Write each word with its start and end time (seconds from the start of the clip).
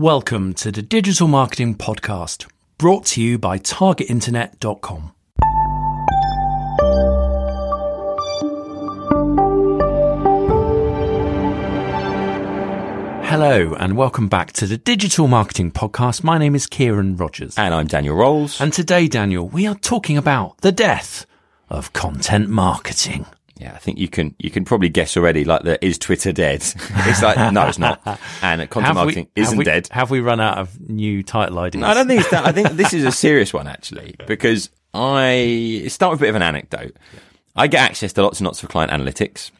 Welcome 0.00 0.54
to 0.54 0.72
the 0.72 0.80
Digital 0.80 1.28
Marketing 1.28 1.74
Podcast, 1.74 2.50
brought 2.78 3.04
to 3.04 3.20
you 3.20 3.38
by 3.38 3.58
TargetInternet.com. 3.58 5.12
Hello, 13.28 13.74
and 13.74 13.94
welcome 13.98 14.28
back 14.28 14.54
to 14.54 14.66
the 14.66 14.78
Digital 14.78 15.28
Marketing 15.28 15.70
Podcast. 15.70 16.24
My 16.24 16.38
name 16.38 16.54
is 16.54 16.66
Ciaran 16.66 17.18
Rogers. 17.18 17.58
And 17.58 17.74
I'm 17.74 17.86
Daniel 17.86 18.16
Rowles. 18.16 18.58
And 18.58 18.72
today, 18.72 19.06
Daniel, 19.06 19.46
we 19.46 19.66
are 19.66 19.74
talking 19.74 20.16
about 20.16 20.56
the 20.62 20.72
death 20.72 21.26
of 21.68 21.92
content 21.92 22.48
marketing. 22.48 23.26
Yeah, 23.60 23.74
I 23.74 23.78
think 23.78 23.98
you 23.98 24.08
can 24.08 24.34
you 24.38 24.50
can 24.50 24.64
probably 24.64 24.88
guess 24.88 25.18
already. 25.18 25.44
Like, 25.44 25.64
the, 25.64 25.84
is 25.84 25.98
Twitter 25.98 26.32
dead? 26.32 26.60
It's 27.10 27.22
like 27.22 27.52
no, 27.52 27.66
it's 27.66 27.78
not. 27.78 28.00
And 28.42 28.68
content 28.70 28.94
marketing 28.94 29.28
we, 29.36 29.42
isn't 29.42 29.54
have 29.54 29.58
we, 29.58 29.64
dead. 29.64 29.88
Have 29.90 30.10
we 30.10 30.20
run 30.20 30.40
out 30.40 30.58
of 30.58 30.80
new 30.88 31.22
title 31.22 31.58
ideas? 31.58 31.82
No, 31.82 31.88
I 31.88 31.94
don't 31.94 32.08
think 32.08 32.20
it's 32.20 32.30
that. 32.30 32.46
I 32.46 32.52
think 32.52 32.70
this 32.70 32.94
is 32.94 33.04
a 33.04 33.12
serious 33.26 33.52
one 33.52 33.66
actually 33.66 34.16
because 34.26 34.70
I 34.94 35.84
start 35.88 36.12
with 36.12 36.20
a 36.20 36.24
bit 36.24 36.30
of 36.30 36.36
an 36.36 36.42
anecdote. 36.42 36.96
I 37.54 37.66
get 37.66 37.82
access 37.82 38.14
to 38.14 38.22
lots 38.22 38.40
and 38.40 38.46
lots 38.46 38.62
of 38.62 38.70
client 38.70 38.92
analytics 38.92 39.50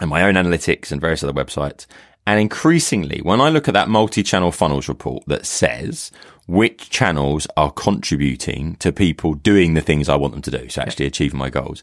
and 0.00 0.08
my 0.08 0.22
own 0.22 0.34
analytics 0.34 0.92
and 0.92 1.00
various 1.00 1.24
other 1.24 1.32
websites. 1.32 1.86
And 2.26 2.40
increasingly, 2.40 3.20
when 3.22 3.40
I 3.40 3.50
look 3.50 3.68
at 3.68 3.74
that 3.74 3.88
multi-channel 3.88 4.52
funnels 4.52 4.88
report 4.88 5.24
that 5.26 5.44
says 5.44 6.10
which 6.46 6.90
channels 6.90 7.46
are 7.56 7.72
contributing 7.72 8.76
to 8.76 8.92
people 8.92 9.34
doing 9.34 9.74
the 9.74 9.80
things 9.80 10.08
I 10.08 10.16
want 10.16 10.32
them 10.32 10.42
to 10.42 10.50
do, 10.50 10.68
so 10.68 10.82
actually 10.82 11.06
achieving 11.06 11.38
my 11.38 11.50
goals, 11.50 11.82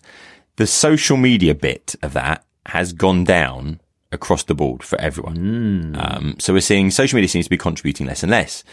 the 0.61 0.67
social 0.67 1.17
media 1.17 1.55
bit 1.55 1.95
of 2.03 2.13
that 2.13 2.45
has 2.67 2.93
gone 2.93 3.23
down 3.23 3.81
across 4.11 4.43
the 4.43 4.53
board 4.53 4.83
for 4.83 5.01
everyone. 5.01 5.35
Um, 5.97 6.35
so 6.37 6.53
we're 6.53 6.61
seeing 6.61 6.91
social 6.91 7.17
media 7.17 7.29
seems 7.29 7.47
to 7.47 7.49
be 7.49 7.57
contributing 7.57 8.05
less 8.05 8.21
and 8.21 8.29
less. 8.29 8.63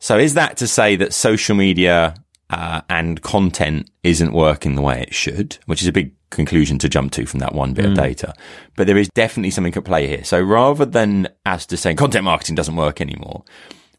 So 0.00 0.18
is 0.18 0.34
that 0.34 0.56
to 0.56 0.66
say 0.66 0.96
that 0.96 1.12
social 1.12 1.54
media 1.54 2.16
uh, 2.50 2.80
and 2.90 3.22
content 3.22 3.88
isn't 4.02 4.32
working 4.32 4.74
the 4.74 4.82
way 4.82 5.00
it 5.02 5.14
should, 5.14 5.58
which 5.66 5.80
is 5.80 5.86
a 5.86 5.92
big 5.92 6.12
conclusion 6.30 6.76
to 6.80 6.88
jump 6.88 7.12
to 7.12 7.24
from 7.24 7.38
that 7.38 7.54
one 7.54 7.72
bit 7.72 7.84
of 7.84 7.94
data. 7.94 8.34
But 8.74 8.88
there 8.88 8.96
is 8.96 9.08
definitely 9.10 9.52
something 9.52 9.76
at 9.76 9.84
play 9.84 10.08
here. 10.08 10.24
So 10.24 10.40
rather 10.40 10.84
than 10.84 11.28
as 11.46 11.66
to 11.66 11.76
saying 11.76 11.98
content 11.98 12.24
marketing 12.24 12.56
doesn't 12.56 12.74
work 12.74 13.00
anymore, 13.00 13.44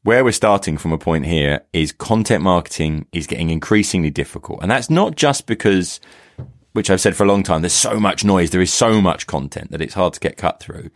where 0.02 0.26
we're 0.26 0.34
starting 0.34 0.78
from 0.78 0.92
a 0.92 0.98
point 0.98 1.26
here 1.26 1.62
is 1.72 1.94
content 1.94 2.44
marketing 2.44 3.06
is 3.14 3.28
getting 3.28 3.50
increasingly 3.50 4.10
difficult. 4.10 4.60
And 4.62 4.70
that's 4.70 4.90
not 4.90 5.16
just 5.16 5.48
because, 5.48 6.02
which 6.74 6.90
I've 6.90 7.02
said 7.02 7.16
for 7.16 7.24
a 7.24 7.28
long 7.28 7.44
time, 7.44 7.62
there's 7.62 7.74
so 7.74 8.00
much 8.00 8.26
noise, 8.26 8.50
there 8.52 8.62
is 8.62 8.74
so 8.74 9.02
much 9.02 9.26
content 9.28 9.72
that 9.72 9.82
it's 9.82 9.94
hard 9.94 10.14
to 10.14 10.20
get 10.20 10.38
cut 10.38 10.60
through. 10.60 10.90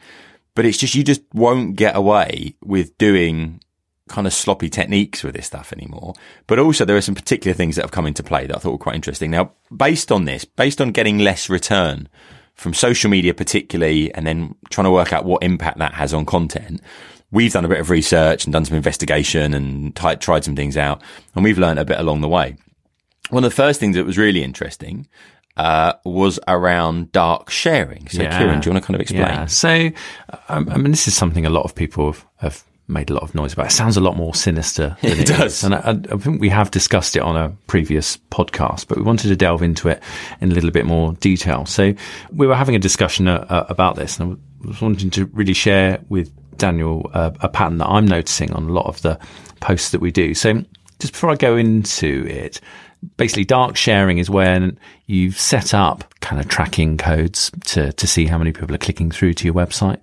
But 0.56 0.66
it's 0.66 0.78
just, 0.78 0.96
you 0.96 1.04
just 1.04 1.22
won't 1.34 1.76
get 1.76 1.96
away 1.96 2.56
with 2.62 2.98
doing 2.98 3.62
kind 4.08 4.26
of 4.26 4.34
sloppy 4.34 4.70
techniques 4.70 5.24
with 5.24 5.36
this 5.36 5.46
stuff 5.46 5.72
anymore. 5.72 6.14
But 6.48 6.60
also 6.60 6.86
there 6.86 6.98
are 6.98 7.02
some 7.02 7.16
particular 7.16 7.54
things 7.54 7.76
that 7.76 7.84
have 7.84 7.92
come 7.92 8.08
into 8.08 8.24
play 8.24 8.48
that 8.48 8.56
I 8.56 8.60
thought 8.60 8.72
were 8.72 8.78
quite 8.78 8.96
interesting. 8.96 9.32
Now, 9.32 9.52
based 9.76 10.12
on 10.12 10.26
this, 10.26 10.46
based 10.46 10.82
on 10.82 10.92
getting 10.92 11.20
less 11.20 11.50
return 11.50 12.10
from 12.56 12.74
social 12.74 13.10
media 13.10 13.34
particularly, 13.34 14.14
and 14.16 14.26
then 14.26 14.56
trying 14.70 14.86
to 14.86 14.92
work 14.92 15.14
out 15.14 15.26
what 15.26 15.44
impact 15.44 15.78
that 15.78 15.94
has 15.94 16.14
on 16.14 16.26
content, 16.26 16.82
we've 17.30 17.54
done 17.54 17.66
a 17.66 17.70
bit 17.70 17.80
of 17.80 17.92
research 17.92 18.46
and 18.46 18.54
done 18.54 18.66
some 18.66 18.78
investigation 18.78 19.54
and 19.54 19.96
t- 19.96 20.16
tried 20.16 20.44
some 20.44 20.56
things 20.56 20.76
out, 20.76 21.02
and 21.36 21.44
we've 21.44 21.60
learned 21.60 21.78
a 21.78 21.86
bit 21.86 22.00
along 22.00 22.22
the 22.22 22.28
way. 22.28 22.56
One 23.30 23.44
of 23.44 23.52
the 23.52 23.56
first 23.56 23.80
things 23.80 23.96
that 23.96 24.06
was 24.06 24.18
really 24.18 24.44
interesting 24.44 25.08
uh, 25.58 25.94
was 26.06 26.40
around 26.48 27.12
dark 27.12 27.50
sharing. 27.50 28.08
So, 28.10 28.22
Yeah. 28.24 28.38
Ciaran, 28.38 28.62
do 28.62 28.70
you 28.70 28.74
want 28.74 28.84
to 28.84 28.88
kind 28.88 28.96
of 28.96 29.02
explain? 29.02 29.22
Yeah. 29.24 29.46
So, 29.48 29.90
um, 30.50 30.70
I 30.70 30.78
mean, 30.78 30.92
this 30.92 31.08
is 31.08 31.16
something 31.18 31.46
a 31.46 31.50
lot 31.50 31.64
of 31.66 31.76
people 31.76 32.08
have, 32.08 32.26
have 32.38 32.64
made 32.88 33.10
a 33.10 33.14
lot 33.14 33.24
of 33.24 33.36
noise 33.36 33.52
about. 33.54 33.66
It 33.68 33.72
sounds 33.72 33.98
a 33.98 34.02
lot 34.02 34.16
more 34.16 34.34
sinister 34.34 34.96
than 35.02 35.12
It 35.12 35.20
it 35.22 35.28
does. 35.28 35.58
is. 35.58 35.64
And 35.66 35.76
I, 35.76 36.00
I 36.14 36.18
think 36.18 36.40
we 36.40 36.50
have 36.50 36.72
discussed 36.72 37.16
it 37.16 37.22
on 37.22 37.36
a 37.36 37.50
previous 37.68 38.18
podcast, 38.32 38.88
but 38.88 38.98
we 38.98 39.04
wanted 39.04 39.28
to 39.30 39.36
delve 39.36 39.62
into 39.64 39.90
it 39.90 40.02
in 40.42 40.52
a 40.52 40.56
little 40.56 40.72
bit 40.72 40.86
more 40.86 41.14
detail. 41.16 41.66
So 41.66 41.94
we 42.32 42.48
were 42.48 42.56
having 42.56 42.76
a 42.76 42.80
discussion 42.80 43.28
uh, 43.28 43.46
uh, 43.50 43.66
about 43.68 43.96
this 43.98 44.20
and 44.20 44.40
I 44.64 44.68
was 44.68 44.82
wanting 44.82 45.10
to 45.12 45.26
really 45.34 45.54
share 45.54 46.00
with 46.10 46.32
Daniel 46.58 47.10
uh, 47.14 47.32
a 47.42 47.50
pattern 47.50 47.78
that 47.80 47.88
I'm 47.88 48.06
noticing 48.08 48.52
on 48.54 48.70
a 48.70 48.72
lot 48.72 48.86
of 48.86 49.02
the 49.02 49.20
posts 49.60 49.92
that 49.92 50.02
we 50.02 50.12
do. 50.12 50.34
So 50.34 50.64
just 51.00 51.14
before 51.14 51.30
I 51.30 51.36
go 51.36 51.58
into 51.58 52.26
it, 52.28 52.60
basically 53.18 53.46
dark 53.46 53.76
sharing 53.76 54.18
is 54.18 54.30
when 54.30 54.80
you've 55.06 55.40
set 55.40 55.74
up 55.74 56.14
kind 56.20 56.42
of 56.42 56.48
tracking 56.48 56.98
codes 56.98 57.52
to, 57.66 57.94
to 57.94 58.08
see 58.08 58.26
how 58.26 58.38
many 58.38 58.52
people 58.52 58.74
are 58.74 58.80
clicking 58.80 59.12
through 59.12 59.34
to 59.34 59.46
your 59.46 59.54
website 59.54 60.00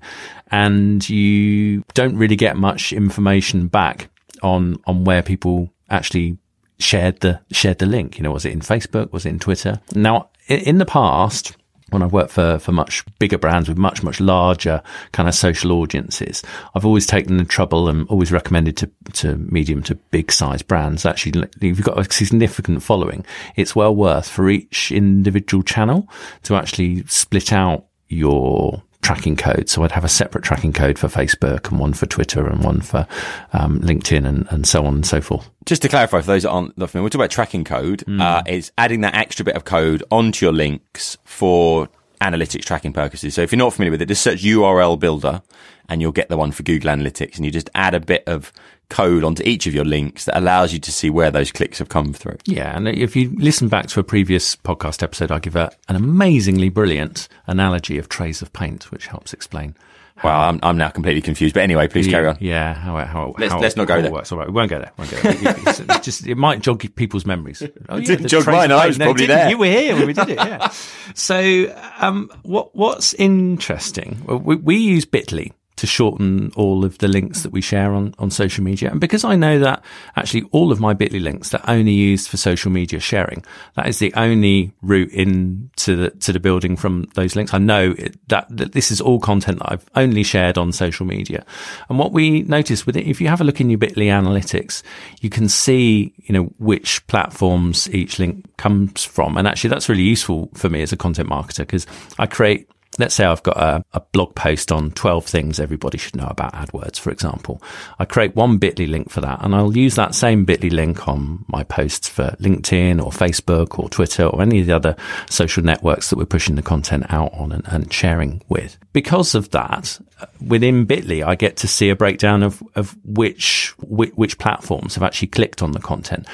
and 0.50 1.09
you 1.09 1.82
don't 1.94 2.16
really 2.16 2.37
get 2.37 2.56
much 2.56 2.93
information 2.93 3.66
back 3.69 4.09
on, 4.43 4.77
on 4.87 5.05
where 5.05 5.22
people 5.22 5.71
actually 5.91 6.38
shared 6.78 7.21
the, 7.21 7.41
shared 7.50 7.78
the 7.78 7.87
link. 7.87 8.19
You 8.19 8.25
know, 8.25 8.32
was 8.32 8.44
it 8.44 8.53
in 8.53 8.60
Facebook? 8.60 9.12
Was 9.12 9.26
it 9.26 9.31
in 9.31 9.38
Twitter? 9.38 9.81
Now, 9.94 10.31
in 10.49 10.78
the 10.78 10.87
past, 10.87 11.56
when 11.94 12.03
I've 12.03 12.12
worked 12.12 12.32
for, 12.32 12.59
for 12.59 12.72
much 12.72 13.05
bigger 13.19 13.38
brands 13.38 13.69
with 13.69 13.78
much, 13.78 14.03
much 14.03 14.21
larger 14.21 14.82
kind 15.12 15.28
of 15.28 15.34
social 15.34 15.72
audiences, 15.72 16.43
I've 16.75 16.84
always 16.84 17.06
taken 17.06 17.38
the 17.38 17.44
trouble 17.44 17.88
and 17.88 18.06
always 18.09 18.31
recommended 18.31 18.77
to, 18.78 18.91
to 19.15 19.37
medium 19.37 19.82
to 19.84 19.94
big 19.94 20.31
size 20.31 20.60
brands. 20.60 21.06
Actually, 21.06 21.44
if 21.44 21.62
you've 21.62 21.82
got 21.82 21.99
a 21.99 22.12
significant 22.12 22.82
following, 22.82 23.25
it's 23.56 23.75
well 23.75 23.94
worth 23.94 24.28
for 24.28 24.50
each 24.50 24.93
individual 24.93 25.62
channel 25.62 26.09
to 26.43 26.56
actually 26.56 27.05
split 27.06 27.53
out 27.53 27.87
your 28.09 28.82
tracking 29.04 29.37
code. 29.37 29.69
So 29.69 29.84
I'd 29.84 29.92
have 29.92 30.04
a 30.04 30.09
separate 30.09 30.42
tracking 30.42 30.72
code 30.72 30.98
for 30.98 31.09
Facebook 31.09 31.70
and 31.70 31.78
one 31.78 31.92
for 31.92 32.06
Twitter 32.06 32.47
and 32.47 32.65
one 32.65 32.81
for 32.81 33.06
um, 33.53 33.81
LinkedIn 33.81 34.26
and, 34.26 34.48
and 34.50 34.66
so 34.66 34.84
on 34.84 34.94
and 34.94 35.06
so 35.06 35.20
forth. 35.20 35.48
Just 35.66 35.82
to 35.82 35.88
clarify 35.88 36.20
for 36.20 36.26
those 36.26 36.42
that 36.42 36.50
aren't 36.50 36.75
familiar, 36.75 37.03
we're 37.03 37.09
talking 37.10 37.20
about 37.20 37.31
tracking 37.31 37.64
code. 37.64 38.00
Hmm. 38.03 38.20
Uh, 38.20 38.43
it's 38.47 38.72
adding 38.78 39.03
that 39.03 39.14
extra 39.14 39.44
bit 39.44 39.54
of 39.54 39.64
code 39.64 40.03
onto 40.10 40.44
your 40.44 40.53
links 40.53 41.19
for 41.25 41.88
analytics 42.20 42.64
tracking 42.64 42.93
purposes. 42.93 43.34
So 43.34 43.43
if 43.43 43.53
you're 43.53 43.59
not 43.59 43.75
familiar 43.75 43.93
with 43.93 44.03
it, 44.03 44.06
just 44.06 44.22
search 44.22 44.43
URL 44.43 44.98
builder 44.98 45.43
and 45.88 46.00
you'll 46.00 46.12
get 46.12 46.28
the 46.28 46.37
one 46.37 46.53
for 46.53 46.62
Google 46.62 46.91
Analytics 46.91 47.37
and 47.37 47.44
you 47.44 47.50
just 47.50 47.70
add 47.75 47.94
a 47.94 48.00
bit 48.00 48.25
of 48.26 48.53
code 48.88 49.24
onto 49.24 49.42
each 49.44 49.66
of 49.66 49.74
your 49.74 49.84
links 49.84 50.24
that 50.26 50.36
allows 50.36 50.72
you 50.72 50.78
to 50.80 50.92
see 50.92 51.10
where 51.10 51.30
those 51.30 51.50
clicks 51.52 51.78
have 51.78 51.88
come 51.88 52.12
through. 52.12 52.36
Yeah, 52.46 52.76
and 52.76 52.86
if 52.88 53.16
you 53.16 53.34
listen 53.38 53.68
back 53.68 53.86
to 53.88 54.00
a 54.00 54.04
previous 54.04 54.56
podcast 54.56 55.02
episode, 55.02 55.30
I 55.32 55.38
give 55.38 55.56
a, 55.56 55.70
an 55.88 55.96
amazingly 55.96 56.68
brilliant 56.68 57.28
analogy 57.46 57.98
of 57.98 58.08
trays 58.08 58.42
of 58.42 58.52
paint, 58.52 58.90
which 58.92 59.06
helps 59.06 59.32
explain. 59.32 59.76
Well, 60.22 60.40
I'm, 60.42 60.60
I'm 60.62 60.78
now 60.78 60.90
completely 60.90 61.22
confused, 61.22 61.54
but 61.54 61.64
anyway, 61.64 61.88
please 61.88 62.06
carry 62.06 62.28
on. 62.28 62.36
Yeah, 62.38 62.72
how 62.72 62.96
how 63.04 63.34
Let's- 63.36 63.52
how 63.52 63.58
let's 63.60 63.74
not 63.76 63.88
go 63.88 64.00
there. 64.00 64.12
Works. 64.12 64.30
All 64.30 64.38
right, 64.38 64.46
we 64.46 64.54
won't 64.54 64.70
go 64.70 64.78
there. 64.78 64.92
Won't 64.96 65.10
go 65.10 65.16
there. 65.20 65.32
It's- 65.32 65.80
it's 65.80 66.04
just 66.04 66.26
it 66.26 66.36
might 66.36 66.60
jog 66.62 66.84
people's 66.94 67.26
memories. 67.26 67.62
Oh, 67.88 67.96
yeah, 67.96 68.06
didn't 68.06 68.28
jog 68.28 68.46
mine, 68.46 68.70
I 68.70 68.86
was 68.86 68.98
No, 68.98 69.06
probably 69.06 69.26
there. 69.26 69.50
You 69.50 69.58
were 69.58 69.66
here 69.66 69.96
when 69.96 70.06
we 70.06 70.12
did 70.12 70.28
it. 70.30 70.36
Yeah. 70.36 70.68
so, 71.14 71.76
um, 71.98 72.30
what 72.44 72.74
what's 72.76 73.12
interesting? 73.14 74.22
Well, 74.24 74.38
we, 74.38 74.56
we 74.56 74.76
use 74.76 75.04
Bitly 75.04 75.52
to 75.84 75.90
shorten 75.90 76.50
all 76.56 76.82
of 76.82 76.96
the 76.98 77.08
links 77.08 77.42
that 77.42 77.52
we 77.52 77.60
share 77.60 77.92
on, 77.92 78.14
on 78.18 78.30
social 78.30 78.64
media. 78.64 78.90
And 78.90 79.00
because 79.00 79.22
I 79.22 79.36
know 79.36 79.58
that 79.58 79.84
actually 80.16 80.44
all 80.50 80.72
of 80.72 80.80
my 80.80 80.94
Bitly 80.94 81.22
links 81.22 81.52
are 81.52 81.62
only 81.68 81.92
used 81.92 82.30
for 82.30 82.38
social 82.38 82.70
media 82.70 83.00
sharing, 83.00 83.44
that 83.74 83.86
is 83.86 83.98
the 83.98 84.12
only 84.14 84.72
route 84.80 85.12
into 85.12 85.94
the, 85.94 86.10
to 86.10 86.32
the 86.32 86.40
building 86.40 86.74
from 86.74 87.06
those 87.14 87.36
links. 87.36 87.52
I 87.52 87.58
know 87.58 87.94
it, 87.98 88.16
that, 88.28 88.46
that 88.48 88.72
this 88.72 88.90
is 88.90 89.00
all 89.02 89.20
content 89.20 89.58
that 89.58 89.72
I've 89.72 89.84
only 89.94 90.22
shared 90.22 90.56
on 90.56 90.72
social 90.72 91.04
media. 91.04 91.44
And 91.90 91.98
what 91.98 92.12
we 92.12 92.42
notice 92.42 92.86
with 92.86 92.96
it, 92.96 93.06
if 93.06 93.20
you 93.20 93.28
have 93.28 93.42
a 93.42 93.44
look 93.44 93.60
in 93.60 93.68
your 93.68 93.78
Bitly 93.78 94.06
analytics, 94.06 94.82
you 95.20 95.28
can 95.28 95.50
see, 95.50 96.14
you 96.16 96.32
know, 96.32 96.44
which 96.58 97.06
platforms 97.08 97.90
each 97.90 98.18
link 98.18 98.56
comes 98.56 99.04
from. 99.04 99.36
And 99.36 99.46
actually 99.46 99.70
that's 99.70 99.90
really 99.90 100.02
useful 100.02 100.48
for 100.54 100.70
me 100.70 100.80
as 100.80 100.92
a 100.92 100.96
content 100.96 101.28
marketer 101.28 101.58
because 101.58 101.86
I 102.18 102.26
create 102.26 102.68
let's 102.99 103.15
say 103.15 103.25
I've 103.25 103.43
got 103.43 103.56
a, 103.56 103.84
a 103.93 104.00
blog 104.00 104.34
post 104.34 104.72
on 104.72 104.91
12 104.93 105.27
things 105.27 105.60
everybody 105.60 105.99
should 105.99 106.16
know 106.16 106.27
about 106.27 106.55
AdWords, 106.55 106.99
for 106.99 107.10
example. 107.10 107.62
I 107.99 108.05
create 108.05 108.34
one 108.34 108.59
bit.ly 108.59 108.87
link 108.87 109.10
for 109.10 109.20
that 109.20 109.41
and 109.43 109.55
I'll 109.55 109.76
use 109.76 109.96
that 109.96 110.14
same 110.14 110.44
bit.ly 110.44 110.69
link 110.69 111.08
on 111.08 111.44
my 111.49 111.64
posts 111.64 112.08
for 112.08 112.37
LinkedIn 112.41 113.02
or 113.02 113.11
Facebook 113.11 113.79
or 113.79 113.88
Twitter 113.88 114.26
or 114.26 114.43
any 114.43 114.61
of 114.61 114.67
the 114.67 114.76
other 114.76 114.96
social 115.29 115.62
networks 115.62 116.11
that 116.11 116.17
we're 116.17 116.25
pushing 116.25 116.56
the 116.56 116.62
content 116.62 117.05
out 117.08 117.32
on 117.35 117.52
and, 117.52 117.64
and 117.67 117.93
sharing 117.93 118.43
with. 118.49 118.79
Because 118.93 119.35
of 119.35 119.50
that, 119.50 119.99
uh, 120.20 120.26
within 120.47 120.87
Bitly, 120.87 121.25
I 121.25 121.35
get 121.35 121.56
to 121.58 121.69
see 121.69 121.90
a 121.90 121.97
breakdown 121.97 122.43
of, 122.43 122.62
of 122.75 122.97
which, 123.05 123.75
which, 123.79 124.12
which 124.14 124.38
platforms 124.38 124.94
have 124.94 125.02
actually 125.02 125.29
clicked 125.29 125.62
on 125.62 125.73
the 125.73 125.81
content. 125.81 126.26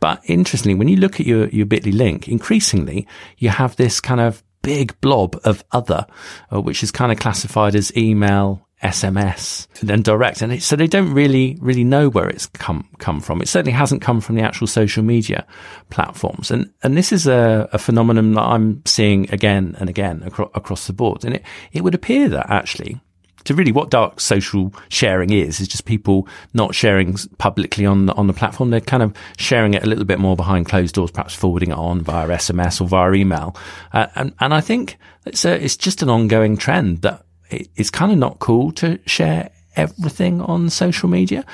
But 0.00 0.20
interestingly, 0.24 0.74
when 0.74 0.88
you 0.88 0.96
look 0.96 1.20
at 1.20 1.26
your, 1.26 1.48
your 1.50 1.64
Bitly 1.64 1.94
link, 1.94 2.28
increasingly 2.28 3.06
you 3.38 3.50
have 3.50 3.76
this 3.76 4.00
kind 4.00 4.20
of 4.20 4.42
big 4.62 4.98
blob 5.00 5.38
of 5.44 5.64
other, 5.72 6.06
uh, 6.52 6.60
which 6.60 6.82
is 6.82 6.90
kind 6.90 7.12
of 7.12 7.18
classified 7.18 7.74
as 7.74 7.94
email, 7.96 8.66
SMS, 8.82 9.66
and 9.80 9.88
then 9.88 10.02
direct. 10.02 10.42
And 10.42 10.52
it, 10.52 10.62
so 10.62 10.74
they 10.76 10.86
don't 10.86 11.12
really, 11.12 11.56
really 11.60 11.84
know 11.84 12.08
where 12.08 12.28
it's 12.28 12.46
come, 12.46 12.88
come 12.98 13.20
from. 13.20 13.40
It 13.40 13.48
certainly 13.48 13.72
hasn't 13.72 14.02
come 14.02 14.20
from 14.20 14.36
the 14.36 14.42
actual 14.42 14.66
social 14.66 15.02
media 15.02 15.46
platforms. 15.90 16.50
And, 16.50 16.72
and 16.82 16.96
this 16.96 17.12
is 17.12 17.26
a, 17.26 17.68
a 17.72 17.78
phenomenon 17.78 18.32
that 18.32 18.42
I'm 18.42 18.82
seeing 18.84 19.30
again 19.32 19.76
and 19.78 19.88
again 19.88 20.22
acro- 20.26 20.50
across 20.54 20.86
the 20.86 20.92
board. 20.92 21.24
And 21.24 21.34
it, 21.34 21.44
it 21.72 21.82
would 21.84 21.94
appear 21.94 22.28
that 22.30 22.50
actually 22.50 23.00
to 23.44 23.54
really 23.54 23.72
what 23.72 23.90
dark 23.90 24.20
social 24.20 24.72
sharing 24.88 25.32
is 25.32 25.60
is 25.60 25.68
just 25.68 25.84
people 25.84 26.28
not 26.54 26.74
sharing 26.74 27.16
publicly 27.38 27.86
on 27.86 28.06
the, 28.06 28.14
on 28.14 28.26
the 28.26 28.32
platform. 28.32 28.70
They're 28.70 28.80
kind 28.80 29.02
of 29.02 29.14
sharing 29.36 29.74
it 29.74 29.82
a 29.82 29.86
little 29.86 30.04
bit 30.04 30.18
more 30.18 30.36
behind 30.36 30.66
closed 30.66 30.94
doors, 30.94 31.10
perhaps 31.10 31.34
forwarding 31.34 31.70
it 31.70 31.78
on 31.78 32.00
via 32.02 32.28
SMS 32.28 32.80
or 32.80 32.88
via 32.88 33.12
email. 33.12 33.56
Uh, 33.92 34.06
and 34.14 34.34
and 34.40 34.54
I 34.54 34.60
think 34.60 34.98
it's 35.26 35.44
a, 35.44 35.62
it's 35.62 35.76
just 35.76 36.02
an 36.02 36.10
ongoing 36.10 36.56
trend 36.56 37.02
that 37.02 37.24
it, 37.50 37.68
it's 37.76 37.90
kind 37.90 38.12
of 38.12 38.18
not 38.18 38.38
cool 38.38 38.72
to 38.72 38.98
share 39.06 39.50
everything 39.76 40.40
on 40.40 40.70
social 40.70 41.08
media. 41.08 41.44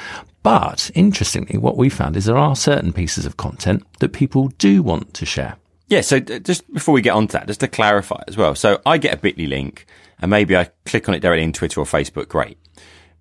But 0.43 0.91
interestingly, 0.95 1.59
what 1.59 1.77
we 1.77 1.89
found 1.89 2.17
is 2.17 2.25
there 2.25 2.37
are 2.37 2.57
certain 2.57 2.93
pieces 2.93 3.27
of 3.27 3.37
content 3.37 3.85
that 3.99 4.13
people 4.13 4.49
do 4.59 4.83
want 4.83 5.15
to 5.15 5.27
share. 5.27 5.57
Yeah, 5.89 6.03
so 6.03 6.21
just 6.21 6.71
before 6.73 6.93
we 6.93 7.01
get 7.01 7.15
on 7.15 7.27
to 7.29 7.33
that, 7.33 7.47
just 7.47 7.61
to 7.61 7.69
clarify 7.69 8.23
as 8.29 8.37
well. 8.37 8.55
So 8.55 8.81
I 8.85 8.99
get 8.99 9.15
a 9.15 9.17
bit.ly 9.17 9.47
link 9.47 9.87
and 10.21 10.31
maybe 10.31 10.57
I 10.57 10.71
click 10.85 11.09
on 11.09 11.15
it 11.15 11.21
directly 11.21 11.45
in 11.45 11.53
Twitter 11.53 11.81
or 11.81 11.85
Facebook. 11.85 12.29
Great. 12.29 12.59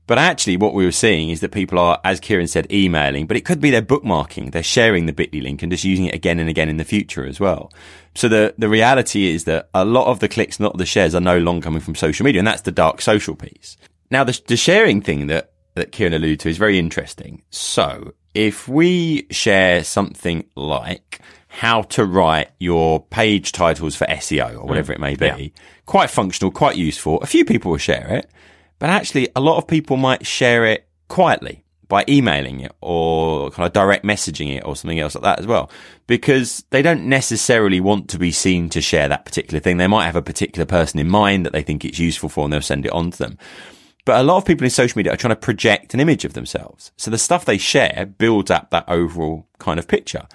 But 0.06 0.18
actually 0.18 0.58
what 0.58 0.74
we 0.74 0.86
were 0.86 0.92
seeing 0.92 1.30
is 1.30 1.42
that 1.42 1.52
people 1.52 1.80
are, 1.80 2.00
as 2.04 2.19
Ciaran 2.19 2.48
said, 2.48 2.72
emailing, 2.72 3.25
but 3.25 3.38
it 3.38 3.46
could 3.46 3.60
be 3.60 3.72
they're 3.72 3.81
bookmarking. 3.81 4.52
They're 4.52 4.64
sharing 4.64 5.06
the 5.06 5.14
bit.ly 5.14 5.42
link 5.42 5.64
and 5.64 5.72
just 5.72 5.84
using 5.84 6.06
it 6.06 6.16
again 6.16 6.40
and 6.40 6.50
again 6.50 6.69
in 6.69 6.78
the 6.78 6.86
future 6.86 7.25
as 7.25 7.40
well. 7.40 7.72
So 8.16 8.28
the, 8.28 8.54
the 8.58 8.69
reality 8.69 9.34
is 9.34 9.46
that 9.46 9.69
a 9.74 9.86
lot 9.86 10.08
of 10.08 10.19
the 10.19 10.28
clicks, 10.30 10.60
not 10.60 10.78
the 10.78 10.86
shares 10.86 11.16
are 11.16 11.22
no 11.22 11.38
longer 11.40 11.64
coming 11.64 11.81
from 11.81 11.96
social 11.96 12.25
media. 12.25 12.40
And 12.40 12.48
that's 12.48 12.62
the 12.64 12.72
dark 12.72 13.02
social 13.02 13.36
piece. 13.36 13.78
Now 14.12 14.24
the, 14.24 14.42
the 14.48 14.58
sharing 14.58 15.02
thing 15.02 15.28
that, 15.28 15.52
that 15.75 15.92
Ciaran 15.92 16.14
alluded 16.14 16.40
to 16.42 16.50
is 16.50 16.58
very 16.58 16.80
interesting. 16.80 17.44
So 17.50 18.14
if 18.34 18.68
we 18.68 19.28
share 19.30 19.84
something 19.84 20.46
like, 20.56 21.19
how 21.57 21.81
to 21.81 22.06
write 22.06 22.51
your 22.59 23.04
page 23.04 23.51
titles 23.51 23.95
for 23.95 24.06
SEO 24.06 24.59
or 24.62 24.68
whatever 24.68 24.94
mm. 24.94 24.98
it 24.98 25.00
may 25.00 25.15
be. 25.15 25.25
Yeah. 25.25 25.62
Quite 25.88 26.12
functional, 26.12 26.51
quite 26.51 26.75
useful. 26.75 27.19
A 27.21 27.25
few 27.25 27.45
people 27.45 27.71
will 27.71 27.80
share 27.80 28.07
it, 28.09 28.30
but 28.77 28.92
actually 28.92 29.30
a 29.36 29.42
lot 29.42 29.57
of 29.57 29.68
people 29.68 29.98
might 29.98 30.24
share 30.24 30.65
it 30.68 30.88
quietly 31.07 31.63
by 31.88 32.06
emailing 32.07 32.59
it 32.59 32.71
or 32.80 33.50
kind 33.50 33.65
of 33.65 33.74
direct 33.74 34.06
messaging 34.06 34.56
it 34.56 34.65
or 34.65 34.75
something 34.75 35.00
else 35.00 35.15
like 35.15 35.24
that 35.24 35.39
as 35.39 35.48
well, 35.48 35.71
because 36.06 36.63
they 36.69 36.83
don't 36.83 37.09
necessarily 37.09 37.80
want 37.80 38.07
to 38.09 38.19
be 38.19 38.31
seen 38.31 38.69
to 38.69 38.80
share 38.80 39.07
that 39.07 39.25
particular 39.25 39.59
thing. 39.59 39.77
They 39.77 39.88
might 39.88 40.06
have 40.06 40.15
a 40.15 40.21
particular 40.21 40.68
person 40.68 41.00
in 41.00 41.09
mind 41.09 41.44
that 41.48 41.54
they 41.54 41.63
think 41.63 41.83
it's 41.83 41.98
useful 41.98 42.30
for 42.30 42.44
and 42.44 42.54
they'll 42.54 42.62
send 42.62 42.86
it 42.86 42.92
on 42.92 43.09
to 43.09 43.18
them. 43.18 43.38
But 44.06 44.21
a 44.21 44.24
lot 44.24 44.38
of 44.38 44.45
people 44.45 44.63
in 44.63 44.69
social 44.69 45.00
media 45.00 45.13
are 45.13 45.18
trying 45.18 45.33
to 45.33 45.36
project 45.36 45.95
an 45.95 46.01
image 46.01 46.24
of 46.24 46.33
themselves. 46.33 46.92
So 46.98 47.09
the 47.09 47.18
stuff 47.18 47.45
they 47.45 47.57
share 47.57 48.13
builds 48.19 48.51
up 48.51 48.69
that 48.69 48.88
overall 48.88 49.48
kind 49.57 49.80
of 49.80 49.88
picture. 49.88 50.27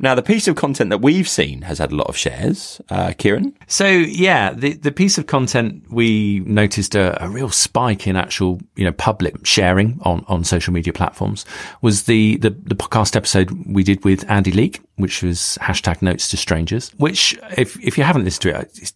Now, 0.00 0.16
the 0.16 0.22
piece 0.22 0.48
of 0.48 0.56
content 0.56 0.90
that 0.90 1.00
we've 1.00 1.28
seen 1.28 1.62
has 1.62 1.78
had 1.78 1.92
a 1.92 1.94
lot 1.94 2.08
of 2.08 2.16
shares. 2.16 2.80
Uh, 2.88 3.12
Ciaran? 3.12 3.54
So, 3.68 3.86
yeah, 3.86 4.52
the, 4.52 4.72
the 4.72 4.90
piece 4.90 5.18
of 5.18 5.26
content 5.26 5.84
we 5.88 6.40
noticed 6.40 6.96
a, 6.96 7.22
a, 7.24 7.28
real 7.28 7.48
spike 7.48 8.08
in 8.08 8.16
actual, 8.16 8.60
you 8.74 8.84
know, 8.84 8.92
public 8.92 9.46
sharing 9.46 10.00
on, 10.02 10.24
on 10.26 10.42
social 10.42 10.72
media 10.72 10.92
platforms 10.92 11.44
was 11.80 12.04
the, 12.04 12.38
the, 12.38 12.50
the 12.50 12.74
podcast 12.74 13.14
episode 13.14 13.50
we 13.66 13.84
did 13.84 14.04
with 14.04 14.28
Andy 14.28 14.50
Leek, 14.50 14.80
which 14.96 15.22
was 15.22 15.58
hashtag 15.60 16.02
notes 16.02 16.28
to 16.30 16.36
strangers, 16.36 16.90
which 16.96 17.38
if, 17.56 17.80
if 17.82 17.96
you 17.96 18.02
haven't 18.02 18.24
listened 18.24 18.42
to 18.42 18.60
it, 18.60 18.92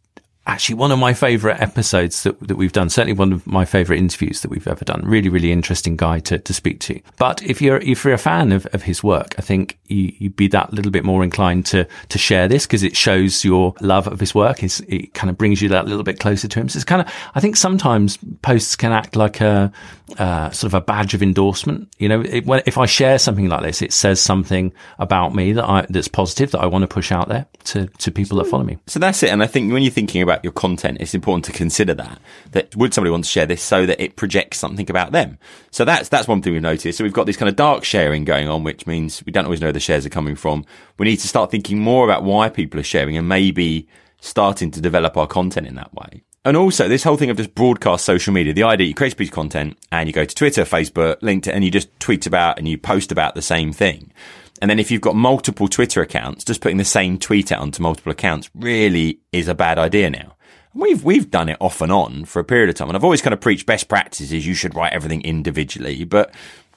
actually 0.48 0.74
one 0.76 0.90
of 0.90 0.98
my 0.98 1.12
favorite 1.12 1.60
episodes 1.60 2.22
that, 2.22 2.40
that 2.40 2.56
we've 2.56 2.72
done. 2.72 2.88
Certainly 2.88 3.12
one 3.12 3.32
of 3.32 3.46
my 3.46 3.64
favorite 3.66 3.98
interviews 3.98 4.40
that 4.40 4.50
we've 4.50 4.66
ever 4.66 4.84
done. 4.84 5.02
Really, 5.04 5.28
really 5.28 5.52
interesting 5.52 5.94
guy 5.94 6.20
to, 6.20 6.38
to 6.38 6.54
speak 6.54 6.80
to. 6.80 7.00
But 7.18 7.42
if 7.42 7.60
you're, 7.60 7.76
if 7.76 8.02
you're 8.02 8.14
a 8.14 8.18
fan 8.18 8.52
of, 8.52 8.66
of 8.72 8.82
his 8.82 9.04
work, 9.04 9.34
I 9.38 9.42
think 9.42 9.78
you, 9.86 10.12
would 10.22 10.36
be 10.36 10.48
that 10.48 10.72
little 10.72 10.90
bit 10.90 11.04
more 11.04 11.22
inclined 11.22 11.66
to, 11.66 11.86
to 12.08 12.18
share 12.18 12.48
this 12.48 12.66
because 12.66 12.82
it 12.82 12.96
shows 12.96 13.44
your 13.44 13.74
love 13.80 14.08
of 14.08 14.18
his 14.18 14.34
work. 14.34 14.62
It's, 14.62 14.80
it 14.80 15.12
kind 15.12 15.28
of 15.28 15.36
brings 15.36 15.60
you 15.60 15.68
that 15.68 15.86
little 15.86 16.02
bit 16.02 16.18
closer 16.18 16.48
to 16.48 16.60
him. 16.60 16.68
So 16.70 16.78
it's 16.78 16.84
kind 16.84 17.02
of, 17.02 17.12
I 17.34 17.40
think 17.40 17.56
sometimes 17.56 18.18
posts 18.40 18.74
can 18.74 18.92
act 18.92 19.16
like 19.16 19.42
a, 19.42 19.70
uh, 20.16 20.50
sort 20.50 20.70
of 20.70 20.74
a 20.74 20.80
badge 20.80 21.12
of 21.12 21.22
endorsement. 21.22 21.92
You 21.98 22.08
know, 22.08 22.22
it, 22.22 22.46
when, 22.46 22.62
if 22.64 22.78
I 22.78 22.86
share 22.86 23.18
something 23.18 23.48
like 23.48 23.62
this, 23.62 23.82
it 23.82 23.92
says 23.92 24.18
something 24.20 24.72
about 24.98 25.34
me 25.34 25.52
that 25.52 25.68
I, 25.68 25.86
that's 25.90 26.08
positive 26.08 26.52
that 26.52 26.60
I 26.60 26.66
want 26.66 26.82
to 26.82 26.88
push 26.88 27.12
out 27.12 27.28
there 27.28 27.46
to, 27.64 27.86
to 27.86 28.10
people 28.10 28.38
that 28.38 28.46
follow 28.46 28.64
me. 28.64 28.78
So 28.86 28.98
that's 28.98 29.22
it. 29.22 29.30
And 29.30 29.42
I 29.42 29.46
think 29.46 29.72
when 29.72 29.82
you're 29.82 29.92
thinking 29.92 30.22
about 30.22 30.38
your 30.44 30.52
content, 30.52 30.99
it's 31.00 31.14
important 31.14 31.44
to 31.46 31.52
consider 31.52 31.94
that, 31.94 32.20
that 32.52 32.75
would 32.76 32.94
somebody 32.94 33.11
want 33.11 33.25
to 33.25 33.31
share 33.31 33.46
this 33.46 33.62
so 33.62 33.87
that 33.87 34.02
it 34.02 34.17
projects 34.17 34.58
something 34.58 34.88
about 34.90 35.12
them? 35.12 35.38
So 35.70 35.85
that's, 35.85 36.08
that's 36.08 36.29
one 36.29 36.43
thing 36.43 36.52
we've 36.52 36.62
noticed. 36.62 36.99
So 36.99 37.05
we've 37.05 37.12
got 37.12 37.26
this 37.26 37.37
kind 37.37 37.49
of 37.49 37.56
dark 37.56 37.85
sharing 37.85 38.25
going 38.25 38.49
on, 38.49 38.64
which 38.64 38.87
means 38.87 39.23
we 39.25 39.32
don't 39.32 39.44
always 39.44 39.61
know 39.61 39.67
where 39.67 39.73
the 39.73 39.81
shares 39.81 40.06
are 40.06 40.11
coming 40.11 40.37
from. 40.37 40.64
We 40.99 41.06
need 41.06 41.19
to 41.19 41.29
start 41.29 41.50
thinking 41.50 41.79
more 41.79 42.05
about 42.05 42.25
why 42.25 42.49
people 42.49 42.81
are 42.81 42.85
sharing 42.85 43.17
and 43.17 43.29
maybe 43.29 43.88
starting 44.20 44.70
to 44.73 44.81
develop 44.81 45.17
our 45.17 45.26
content 45.26 45.67
in 45.67 45.76
that 45.76 45.94
way. 45.94 46.23
And 46.44 46.56
also 46.56 46.88
this 46.88 47.02
whole 47.02 47.17
thing 47.17 47.31
of 47.31 47.37
just 47.37 47.55
broadcast 47.55 48.05
social 48.05 48.32
media, 48.32 48.55
the 48.55 48.62
idea 48.62 48.87
you 48.87 48.94
create 48.94 49.12
a 49.12 49.17
piece 49.17 49.29
of 49.29 49.35
content 49.35 49.76
and 49.93 50.08
you 50.08 50.12
go 50.12 50.25
to 50.25 50.35
Twitter, 50.35 50.62
Facebook, 50.62 51.20
LinkedIn, 51.20 51.52
and 51.52 51.64
you 51.64 51.70
just 51.70 51.88
tweet 52.00 52.26
about 52.26 52.58
and 52.58 52.67
you 52.67 52.79
post 52.79 53.12
about 53.12 53.35
the 53.35 53.43
same 53.43 53.73
thing. 53.73 54.12
And 54.60 54.70
then 54.70 54.78
if 54.78 54.90
you've 54.90 55.00
got 55.00 55.16
multiple 55.16 55.69
Twitter 55.69 56.00
accounts, 56.00 56.44
just 56.44 56.60
putting 56.60 56.78
the 56.78 56.84
same 56.84 57.19
tweet 57.19 57.52
out 57.52 57.60
onto 57.60 57.82
multiple 57.82 58.12
accounts 58.12 58.50
really 58.55 59.20
is 59.32 59.49
a 59.49 59.55
bad 59.55 59.78
idea 59.78 60.10
now. 60.10 60.34
We've 60.75 61.02
we've 61.02 61.31
done 61.31 61.49
it 61.49 61.56
off 61.60 61.81
and 61.81 61.90
on 61.90 62.25
for 62.25 62.40
a 62.40 62.44
period 62.44 62.69
of 62.69 62.75
time, 62.75 62.88
and 62.88 62.96
I've 62.96 63.05
always 63.05 63.22
kind 63.22 63.34
of 63.34 63.40
preached 63.40 63.66
best 63.66 63.88
practices. 63.88 64.46
You 64.46 64.55
should 64.55 64.75
write 64.75 64.93
everything 64.93 65.22
individually, 65.22 66.05
but 66.05 66.32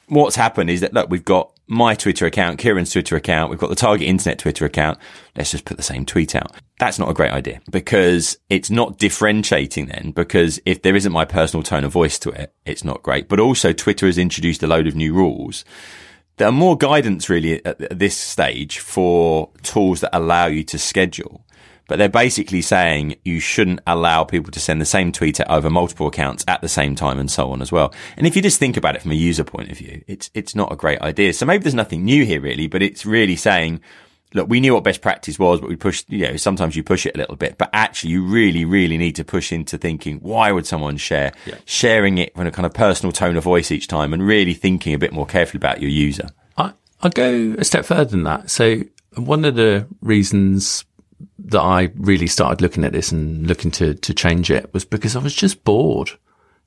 what's 0.08 0.36
happened 0.36 0.70
is 0.70 0.82
that 0.82 0.94
look, 0.94 1.10
we've 1.10 1.26
got 1.26 1.52
my 1.68 1.96
Twitter 1.96 2.26
account, 2.26 2.60
Ciaran's 2.60 2.92
Twitter 2.92 3.16
account, 3.16 3.50
we've 3.50 3.60
got 3.60 3.70
the 3.70 3.76
Target 3.76 4.08
Internet 4.08 4.40
Twitter 4.40 4.66
account. 4.66 4.98
Let's 5.38 5.52
just 5.52 5.64
put 5.64 5.78
the 5.78 5.84
same 5.84 6.06
tweet 6.06 6.36
out. 6.36 6.52
That's 6.80 7.00
not 7.00 7.10
a 7.10 7.14
great 7.14 7.32
idea 7.32 7.62
because 7.72 8.38
it's 8.50 8.70
not 8.70 8.98
differentiating 8.98 9.86
then 9.86 10.12
because 10.12 10.60
if 10.66 10.82
there 10.82 10.98
isn't 10.98 11.14
my 11.14 11.24
personal 11.24 11.64
tone 11.64 11.86
of 11.86 11.94
voice 11.94 12.20
to 12.20 12.30
it, 12.32 12.54
it's 12.66 12.84
not 12.84 13.04
great. 13.04 13.30
But 13.30 13.40
also 13.40 13.72
Twitter 13.72 14.06
has 14.06 14.18
introduced 14.18 14.64
a 14.64 14.68
load 14.68 14.86
of 14.86 14.96
new 14.96 15.14
rules. 15.14 15.64
There 16.38 16.48
are 16.48 16.54
more 16.54 16.78
guidance 16.78 17.30
really 17.30 17.64
at 17.66 17.98
this 17.98 18.18
stage 18.18 18.80
for 18.80 19.50
tools 19.62 20.02
that 20.02 20.16
allow 20.16 20.48
you 20.48 20.64
to 20.66 20.80
schedule 20.80 21.46
but 21.92 21.98
they're 21.98 22.08
basically 22.08 22.62
saying 22.62 23.18
you 23.26 23.42
shouldn't 23.42 23.82
allow 23.86 24.24
people 24.24 24.50
to 24.50 24.62
send 24.62 24.80
the 24.80 24.86
same 24.86 25.12
tweet 25.12 25.42
over 25.50 25.70
multiple 25.70 26.08
accounts 26.08 26.46
at 26.48 26.62
the 26.62 26.70
same 26.70 26.96
time 26.96 27.20
and 27.20 27.30
so 27.30 27.52
on 27.52 27.62
as 27.62 27.70
well. 27.70 27.94
And 28.16 28.26
if 28.26 28.34
you 28.34 28.42
just 28.42 28.60
think 28.60 28.78
about 28.78 28.96
it 28.96 29.02
from 29.02 29.12
a 29.12 29.16
user 29.16 29.44
point 29.44 29.70
of 29.70 29.78
view, 29.78 30.02
it's, 30.08 30.32
it's 30.34 30.56
not 30.56 30.72
a 30.72 30.78
great 30.78 31.02
idea. 31.02 31.34
So 31.34 31.46
maybe 31.46 31.64
there's 31.64 31.76
nothing 31.76 32.06
new 32.06 32.24
here 32.24 32.40
really, 32.40 32.68
but 32.68 32.82
it's 32.82 33.06
really 33.06 33.36
saying, 33.36 33.82
look, 34.34 34.50
we 34.50 34.60
knew 34.60 34.74
what 34.74 34.84
best 34.84 35.02
practice 35.02 35.38
was, 35.38 35.60
but 35.60 35.70
we 35.70 35.76
pushed, 35.76 36.10
you 36.10 36.28
know, 36.28 36.38
sometimes 36.38 36.76
you 36.76 36.84
push 36.84 37.06
it 37.06 37.16
a 37.16 37.18
little 37.18 37.36
bit, 37.36 37.58
but 37.58 37.70
actually 37.74 38.12
you 38.12 38.26
really, 38.26 38.66
really 38.66 38.98
need 38.98 39.16
to 39.16 39.26
push 39.26 39.52
into 39.52 39.78
thinking, 39.78 40.18
why 40.20 40.52
would 40.52 40.66
someone 40.66 40.98
share? 40.98 41.34
Yeah. 41.46 41.56
Sharing 41.66 42.18
it 42.18 42.32
in 42.36 42.48
a 42.48 42.52
kind 42.52 42.66
of 42.66 42.74
personal 42.74 43.12
tone 43.12 43.36
of 43.38 43.44
voice 43.44 43.72
each 43.72 43.88
time 43.88 44.14
and 44.14 44.26
really 44.26 44.54
thinking 44.54 44.94
a 44.94 44.98
bit 44.98 45.12
more 45.12 45.26
carefully 45.26 45.60
about 45.60 45.82
your 45.82 45.90
user. 45.90 46.30
I, 46.58 46.74
I'll 47.02 47.10
go 47.10 47.56
a 47.58 47.64
step 47.64 47.86
further 47.86 48.06
than 48.06 48.24
that. 48.24 48.50
So 48.50 48.82
one 49.16 49.44
of 49.44 49.56
the 49.56 49.88
reasons 50.02 50.86
that 51.40 51.62
I 51.62 51.92
really 51.96 52.28
started 52.28 52.62
looking 52.62 52.84
at 52.84 52.94
this 52.94 53.12
and 53.12 53.46
looking 53.46 53.72
to, 53.72 53.94
to 53.96 54.14
change 54.14 54.50
it 54.50 54.74
was 54.74 54.86
because 54.86 55.16
I 55.16 55.20
was 55.20 55.36
just 55.36 55.64
bored. 55.64 56.12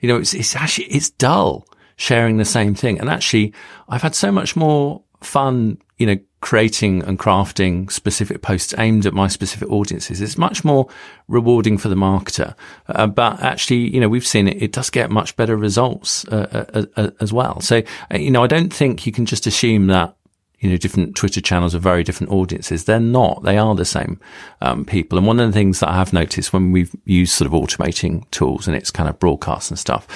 You 0.01 0.09
know, 0.09 0.17
it's, 0.17 0.35
it's 0.35 0.55
actually, 0.55 0.87
it's 0.87 1.11
dull 1.11 1.67
sharing 1.97 2.37
the 2.37 2.45
same 2.45 2.75
thing. 2.75 3.01
And 3.01 3.09
actually, 3.09 3.55
I've 3.89 4.03
had 4.03 4.15
so 4.15 4.31
much 4.31 4.55
more 4.55 5.03
fun, 5.23 5.79
you 5.97 6.07
know, 6.07 6.19
creating 6.45 7.03
and 7.05 7.19
crafting 7.19 7.91
specific 7.91 8.43
posts 8.43 8.75
aimed 8.77 9.07
at 9.07 9.15
my 9.15 9.27
specific 9.27 9.67
audiences. 9.71 10.21
It's 10.21 10.37
much 10.37 10.63
more 10.63 10.87
rewarding 11.27 11.79
for 11.79 11.89
the 11.89 11.95
marketer. 11.95 12.55
Uh, 12.87 13.07
but 13.07 13.43
actually, 13.43 13.89
you 13.95 13.99
know, 13.99 14.11
we've 14.11 14.27
seen 14.27 14.49
it, 14.49 14.63
it 14.63 14.71
does 14.71 14.91
get 14.91 15.11
much 15.11 15.37
better 15.37 15.57
results 15.57 16.29
uh, 16.29 16.67
uh, 16.75 16.85
uh 16.99 17.11
as 17.19 17.33
well. 17.33 17.63
So, 17.63 17.83
uh, 18.13 18.19
you 18.19 18.31
know, 18.31 18.45
I 18.45 18.47
don't 18.47 18.71
think 18.71 19.07
you 19.07 19.13
can 19.13 19.25
just 19.25 19.47
assume 19.47 19.87
that 19.87 20.17
you 20.59 20.69
know, 20.69 20.77
different 20.77 21.17
Twitter 21.17 21.41
channels 21.41 21.75
are 21.75 21.79
very 21.79 22.05
different 22.05 22.31
audiences. 22.31 22.85
They're 22.85 23.01
not. 23.01 23.43
They 23.43 23.57
are 23.57 23.75
the 23.75 23.87
same 23.87 24.21
um, 24.61 24.85
people. 24.85 25.17
And 25.17 25.27
one 25.27 25.41
of 25.41 25.47
the 25.47 25.53
things 25.53 25.81
that 25.81 25.89
I 25.89 25.95
have 25.95 26.13
noticed 26.13 26.53
when 26.53 26.73
we've 26.73 26.95
used 27.07 27.33
sort 27.33 27.47
of 27.47 27.55
automating 27.55 28.31
tools 28.31 28.69
and 28.69 28.77
it's 28.77 28.91
kind 28.91 29.09
of 29.09 29.19
broadcast 29.19 29.71
and 29.71 29.79
stuff, 29.79 30.07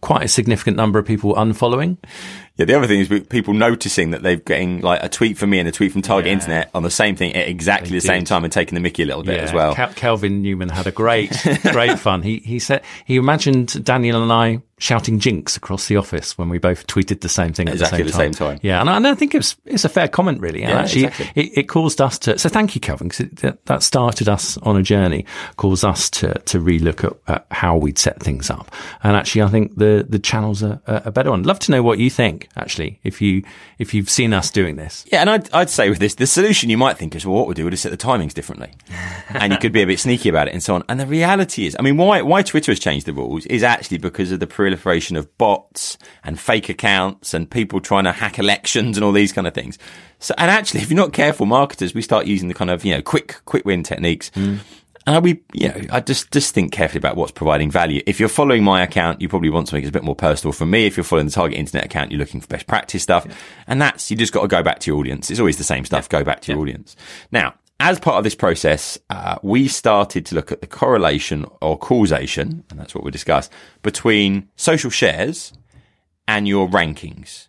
quite 0.00 0.22
a 0.22 0.28
significant 0.28 0.78
number 0.78 0.98
of 0.98 1.04
people 1.04 1.34
unfollowing. 1.34 1.98
Yeah, 2.58 2.64
the 2.64 2.76
other 2.76 2.88
thing 2.88 3.00
is 3.00 3.08
people 3.28 3.54
noticing 3.54 4.10
that 4.10 4.22
they're 4.22 4.36
getting 4.36 4.80
like 4.80 5.02
a 5.02 5.08
tweet 5.08 5.38
from 5.38 5.50
me 5.50 5.60
and 5.60 5.68
a 5.68 5.72
tweet 5.72 5.92
from 5.92 6.02
Target 6.02 6.26
yeah. 6.26 6.32
Internet 6.32 6.70
on 6.74 6.82
the 6.82 6.90
same 6.90 7.14
thing 7.14 7.34
at 7.36 7.48
exactly 7.48 7.90
the 7.90 8.00
same 8.00 8.24
time 8.24 8.42
and 8.42 8.52
taking 8.52 8.74
the 8.74 8.80
Mickey 8.80 9.04
a 9.04 9.06
little 9.06 9.22
bit 9.22 9.36
yeah. 9.36 9.44
as 9.44 9.52
well. 9.52 9.74
Kelvin 9.74 10.42
Newman 10.42 10.68
had 10.68 10.88
a 10.88 10.90
great, 10.90 11.30
great 11.70 11.98
fun. 12.00 12.22
He 12.22 12.38
he 12.38 12.58
said 12.58 12.82
he 13.04 13.16
imagined 13.16 13.84
Daniel 13.84 14.22
and 14.22 14.32
I 14.32 14.60
shouting 14.78 15.18
jinx 15.18 15.56
across 15.56 15.88
the 15.88 15.96
office 15.96 16.38
when 16.38 16.48
we 16.48 16.58
both 16.58 16.86
tweeted 16.86 17.20
the 17.20 17.28
same 17.28 17.52
thing 17.52 17.68
at 17.68 17.74
exactly 17.74 18.04
the 18.04 18.12
same, 18.12 18.32
the 18.32 18.38
time. 18.38 18.56
time. 18.56 18.60
Yeah, 18.62 18.80
and 18.80 18.88
I, 18.88 18.96
and 18.96 19.06
I 19.06 19.14
think 19.14 19.34
it's 19.34 19.56
it's 19.64 19.84
a 19.84 19.88
fair 19.88 20.08
comment, 20.08 20.40
really. 20.40 20.62
And 20.62 20.72
Yeah, 20.72 20.80
actually, 20.80 21.04
exactly. 21.04 21.42
it, 21.42 21.58
it 21.58 21.62
caused 21.64 22.00
us 22.00 22.18
to. 22.20 22.38
So 22.38 22.48
thank 22.48 22.74
you, 22.74 22.80
Kelvin, 22.80 23.08
because 23.08 23.28
that, 23.40 23.64
that 23.66 23.82
started 23.82 24.28
us 24.28 24.56
on 24.58 24.76
a 24.76 24.82
journey, 24.82 25.26
caused 25.56 25.84
us 25.84 26.08
to 26.10 26.34
to 26.34 26.58
relook 26.58 27.04
at, 27.04 27.36
at 27.36 27.46
how 27.50 27.76
we'd 27.76 27.98
set 27.98 28.22
things 28.22 28.50
up. 28.50 28.70
And 29.02 29.16
actually, 29.16 29.42
I 29.42 29.48
think 29.48 29.76
the 29.76 30.06
the 30.08 30.18
channel's 30.18 30.62
a, 30.62 30.80
a 30.86 31.10
better 31.10 31.30
one. 31.30 31.42
Love 31.42 31.58
to 31.60 31.72
know 31.72 31.82
what 31.82 31.98
you 31.98 32.10
think. 32.10 32.47
Actually, 32.56 32.98
if 33.04 33.20
you 33.20 33.42
if 33.78 33.94
you've 33.94 34.10
seen 34.10 34.32
us 34.32 34.50
doing 34.50 34.76
this. 34.76 35.04
Yeah, 35.12 35.20
and 35.20 35.30
I'd, 35.30 35.52
I'd 35.52 35.70
say 35.70 35.88
with 35.88 35.98
this, 35.98 36.16
the 36.16 36.26
solution 36.26 36.70
you 36.70 36.78
might 36.78 36.98
think 36.98 37.14
is, 37.14 37.24
well, 37.24 37.36
what 37.36 37.46
we'll 37.46 37.54
do 37.54 37.68
is 37.68 37.80
set 37.80 37.90
the 37.90 37.96
timings 37.96 38.34
differently. 38.34 38.72
and 39.28 39.52
you 39.52 39.58
could 39.58 39.72
be 39.72 39.82
a 39.82 39.86
bit 39.86 40.00
sneaky 40.00 40.28
about 40.28 40.48
it 40.48 40.54
and 40.54 40.62
so 40.62 40.74
on. 40.74 40.82
And 40.88 40.98
the 40.98 41.06
reality 41.06 41.66
is, 41.66 41.76
I 41.78 41.82
mean, 41.82 41.96
why, 41.96 42.22
why 42.22 42.42
Twitter 42.42 42.72
has 42.72 42.80
changed 42.80 43.06
the 43.06 43.12
rules 43.12 43.46
is 43.46 43.62
actually 43.62 43.98
because 43.98 44.32
of 44.32 44.40
the 44.40 44.46
proliferation 44.46 45.16
of 45.16 45.36
bots 45.38 45.98
and 46.24 46.38
fake 46.38 46.68
accounts 46.68 47.34
and 47.34 47.50
people 47.50 47.80
trying 47.80 48.04
to 48.04 48.12
hack 48.12 48.38
elections 48.38 48.96
and 48.96 49.04
all 49.04 49.12
these 49.12 49.32
kind 49.32 49.46
of 49.46 49.54
things. 49.54 49.78
So, 50.18 50.34
and 50.36 50.50
actually, 50.50 50.80
if 50.80 50.90
you're 50.90 50.96
not 50.96 51.12
careful, 51.12 51.46
marketers, 51.46 51.94
we 51.94 52.02
start 52.02 52.26
using 52.26 52.48
the 52.48 52.54
kind 52.54 52.70
of, 52.70 52.84
you 52.84 52.94
know, 52.94 53.02
quick, 53.02 53.36
quick 53.44 53.64
win 53.64 53.82
techniques. 53.82 54.30
Mm. 54.30 54.58
And 55.08 55.24
we, 55.24 55.42
you 55.54 55.68
know, 55.68 55.80
I 55.90 56.00
just, 56.00 56.30
just 56.32 56.52
think 56.52 56.70
carefully 56.70 56.98
about 56.98 57.16
what's 57.16 57.32
providing 57.32 57.70
value. 57.70 58.02
If 58.06 58.20
you're 58.20 58.28
following 58.28 58.62
my 58.62 58.82
account, 58.82 59.22
you 59.22 59.28
probably 59.28 59.48
want 59.48 59.66
something 59.66 59.82
that's 59.82 59.88
a 59.88 59.92
bit 59.98 60.04
more 60.04 60.14
personal 60.14 60.52
from 60.52 60.70
me. 60.70 60.84
If 60.84 60.98
you're 60.98 61.04
following 61.04 61.24
the 61.24 61.32
target 61.32 61.56
internet 61.56 61.86
account, 61.86 62.12
you're 62.12 62.18
looking 62.18 62.42
for 62.42 62.46
best 62.46 62.66
practice 62.66 63.04
stuff. 63.04 63.26
And 63.66 63.80
that's, 63.80 64.10
you 64.10 64.18
just 64.18 64.34
got 64.34 64.42
to 64.42 64.48
go 64.48 64.62
back 64.62 64.80
to 64.80 64.90
your 64.90 65.00
audience. 65.00 65.30
It's 65.30 65.40
always 65.40 65.56
the 65.56 65.64
same 65.64 65.86
stuff. 65.86 66.10
Go 66.10 66.24
back 66.24 66.40
to 66.42 66.52
your 66.52 66.60
audience. 66.60 66.94
Now, 67.32 67.54
as 67.80 67.98
part 67.98 68.18
of 68.18 68.24
this 68.24 68.34
process, 68.34 68.98
uh, 69.08 69.38
we 69.42 69.66
started 69.66 70.26
to 70.26 70.34
look 70.34 70.52
at 70.52 70.60
the 70.60 70.66
correlation 70.66 71.46
or 71.62 71.78
causation, 71.78 72.64
and 72.68 72.78
that's 72.78 72.94
what 72.94 73.02
we 73.02 73.10
discussed, 73.10 73.50
between 73.82 74.50
social 74.56 74.90
shares 74.90 75.54
and 76.26 76.46
your 76.46 76.68
rankings 76.68 77.48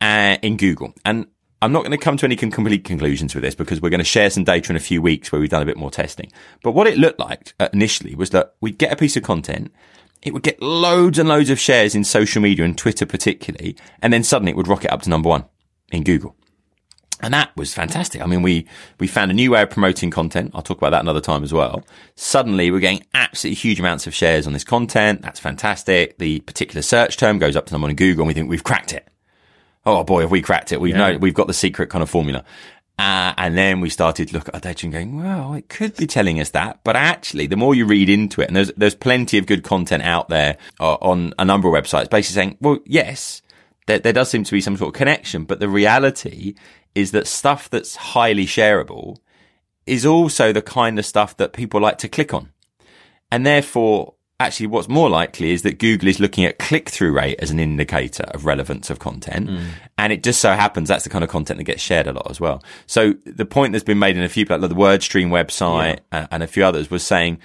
uh, 0.00 0.36
in 0.42 0.56
Google. 0.56 0.94
And 1.04 1.26
I'm 1.64 1.72
not 1.72 1.80
going 1.80 1.92
to 1.92 1.96
come 1.96 2.18
to 2.18 2.26
any 2.26 2.36
complete 2.36 2.84
conclusions 2.84 3.34
with 3.34 3.42
this 3.42 3.54
because 3.54 3.80
we're 3.80 3.88
going 3.88 3.96
to 3.96 4.04
share 4.04 4.28
some 4.28 4.44
data 4.44 4.70
in 4.70 4.76
a 4.76 4.80
few 4.80 5.00
weeks 5.00 5.32
where 5.32 5.40
we've 5.40 5.48
done 5.48 5.62
a 5.62 5.64
bit 5.64 5.78
more 5.78 5.90
testing. 5.90 6.30
But 6.62 6.72
what 6.72 6.86
it 6.86 6.98
looked 6.98 7.18
like 7.18 7.54
uh, 7.58 7.70
initially 7.72 8.14
was 8.14 8.28
that 8.30 8.54
we'd 8.60 8.76
get 8.76 8.92
a 8.92 8.96
piece 8.96 9.16
of 9.16 9.22
content. 9.22 9.72
It 10.20 10.34
would 10.34 10.42
get 10.42 10.60
loads 10.60 11.18
and 11.18 11.26
loads 11.26 11.48
of 11.48 11.58
shares 11.58 11.94
in 11.94 12.04
social 12.04 12.42
media 12.42 12.66
and 12.66 12.76
Twitter 12.76 13.06
particularly. 13.06 13.78
And 14.02 14.12
then 14.12 14.24
suddenly 14.24 14.50
it 14.50 14.56
would 14.56 14.68
rocket 14.68 14.92
up 14.92 15.00
to 15.02 15.08
number 15.08 15.30
one 15.30 15.46
in 15.90 16.04
Google. 16.04 16.36
And 17.22 17.32
that 17.32 17.56
was 17.56 17.72
fantastic. 17.72 18.20
I 18.20 18.26
mean, 18.26 18.42
we, 18.42 18.66
we 19.00 19.06
found 19.06 19.30
a 19.30 19.34
new 19.34 19.52
way 19.52 19.62
of 19.62 19.70
promoting 19.70 20.10
content. 20.10 20.50
I'll 20.52 20.60
talk 20.60 20.76
about 20.76 20.90
that 20.90 21.00
another 21.00 21.22
time 21.22 21.44
as 21.44 21.54
well. 21.54 21.82
Suddenly 22.14 22.72
we're 22.72 22.80
getting 22.80 23.06
absolutely 23.14 23.56
huge 23.56 23.80
amounts 23.80 24.06
of 24.06 24.14
shares 24.14 24.46
on 24.46 24.52
this 24.52 24.64
content. 24.64 25.22
That's 25.22 25.40
fantastic. 25.40 26.18
The 26.18 26.40
particular 26.40 26.82
search 26.82 27.16
term 27.16 27.38
goes 27.38 27.56
up 27.56 27.64
to 27.66 27.72
number 27.72 27.84
one 27.84 27.90
in 27.90 27.96
Google 27.96 28.24
and 28.24 28.28
we 28.28 28.34
think 28.34 28.50
we've 28.50 28.64
cracked 28.64 28.92
it. 28.92 29.08
Oh 29.86 30.02
boy, 30.04 30.22
have 30.22 30.30
we 30.30 30.42
cracked 30.42 30.72
it. 30.72 30.80
We 30.80 30.90
Yeah. 30.92 31.12
know 31.12 31.18
we've 31.18 31.34
got 31.34 31.46
the 31.46 31.54
secret 31.54 31.90
kind 31.90 32.02
of 32.02 32.10
formula. 32.10 32.44
Uh, 32.96 33.34
and 33.36 33.58
then 33.58 33.80
we 33.80 33.90
started 33.90 34.28
to 34.28 34.34
look 34.34 34.46
at 34.48 34.54
our 34.54 34.60
data 34.60 34.86
and 34.86 34.92
going, 34.92 35.16
well, 35.20 35.54
it 35.54 35.68
could 35.68 35.96
be 35.96 36.06
telling 36.06 36.38
us 36.38 36.50
that. 36.50 36.78
But 36.84 36.94
actually, 36.94 37.48
the 37.48 37.56
more 37.56 37.74
you 37.74 37.86
read 37.86 38.08
into 38.08 38.40
it, 38.40 38.46
and 38.46 38.54
there's, 38.56 38.70
there's 38.76 38.94
plenty 38.94 39.36
of 39.36 39.46
good 39.46 39.64
content 39.64 40.04
out 40.04 40.28
there 40.28 40.56
uh, 40.78 40.94
on 40.94 41.34
a 41.36 41.44
number 41.44 41.66
of 41.68 41.74
websites 41.74 42.08
basically 42.08 42.34
saying, 42.40 42.56
well, 42.60 42.78
yes, 42.86 43.42
there, 43.86 43.98
there 43.98 44.12
does 44.12 44.30
seem 44.30 44.44
to 44.44 44.52
be 44.52 44.60
some 44.60 44.76
sort 44.76 44.94
of 44.94 44.98
connection, 44.98 45.42
but 45.44 45.58
the 45.58 45.68
reality 45.68 46.54
is 46.94 47.10
that 47.10 47.26
stuff 47.26 47.68
that's 47.68 47.96
highly 47.96 48.46
shareable 48.46 49.16
is 49.86 50.06
also 50.06 50.52
the 50.52 50.62
kind 50.62 50.96
of 50.96 51.04
stuff 51.04 51.36
that 51.36 51.52
people 51.52 51.80
like 51.80 51.98
to 51.98 52.08
click 52.08 52.32
on. 52.32 52.50
And 53.32 53.44
therefore, 53.44 54.14
actually 54.40 54.66
what's 54.66 54.88
more 54.88 55.08
likely 55.08 55.52
is 55.52 55.62
that 55.62 55.78
Google 55.78 56.08
is 56.08 56.18
looking 56.18 56.44
at 56.44 56.58
click 56.58 56.88
through 56.88 57.12
rate 57.12 57.36
as 57.38 57.50
an 57.50 57.60
indicator 57.60 58.24
of 58.24 58.44
relevance 58.44 58.90
of 58.90 58.98
content. 58.98 59.48
Mm. 59.48 59.66
And 59.96 60.12
it 60.12 60.22
just 60.22 60.40
so 60.40 60.52
happens 60.52 60.88
that's 60.88 61.04
the 61.04 61.10
kind 61.10 61.22
of 61.22 61.30
content 61.30 61.58
that 61.58 61.64
gets 61.64 61.82
shared 61.82 62.06
a 62.06 62.12
lot 62.12 62.30
as 62.30 62.40
well. 62.40 62.62
So 62.86 63.14
the 63.24 63.46
point 63.46 63.72
that's 63.72 63.84
been 63.84 63.98
made 63.98 64.16
in 64.16 64.22
a 64.22 64.28
few, 64.28 64.44
like 64.44 64.60
the 64.60 64.68
WordStream 64.68 65.28
website 65.28 66.00
and, 66.10 66.28
and 66.30 66.42
a 66.42 66.46
few 66.46 66.64
others 66.64 66.90
was 66.90 67.04
saying, 67.04 67.38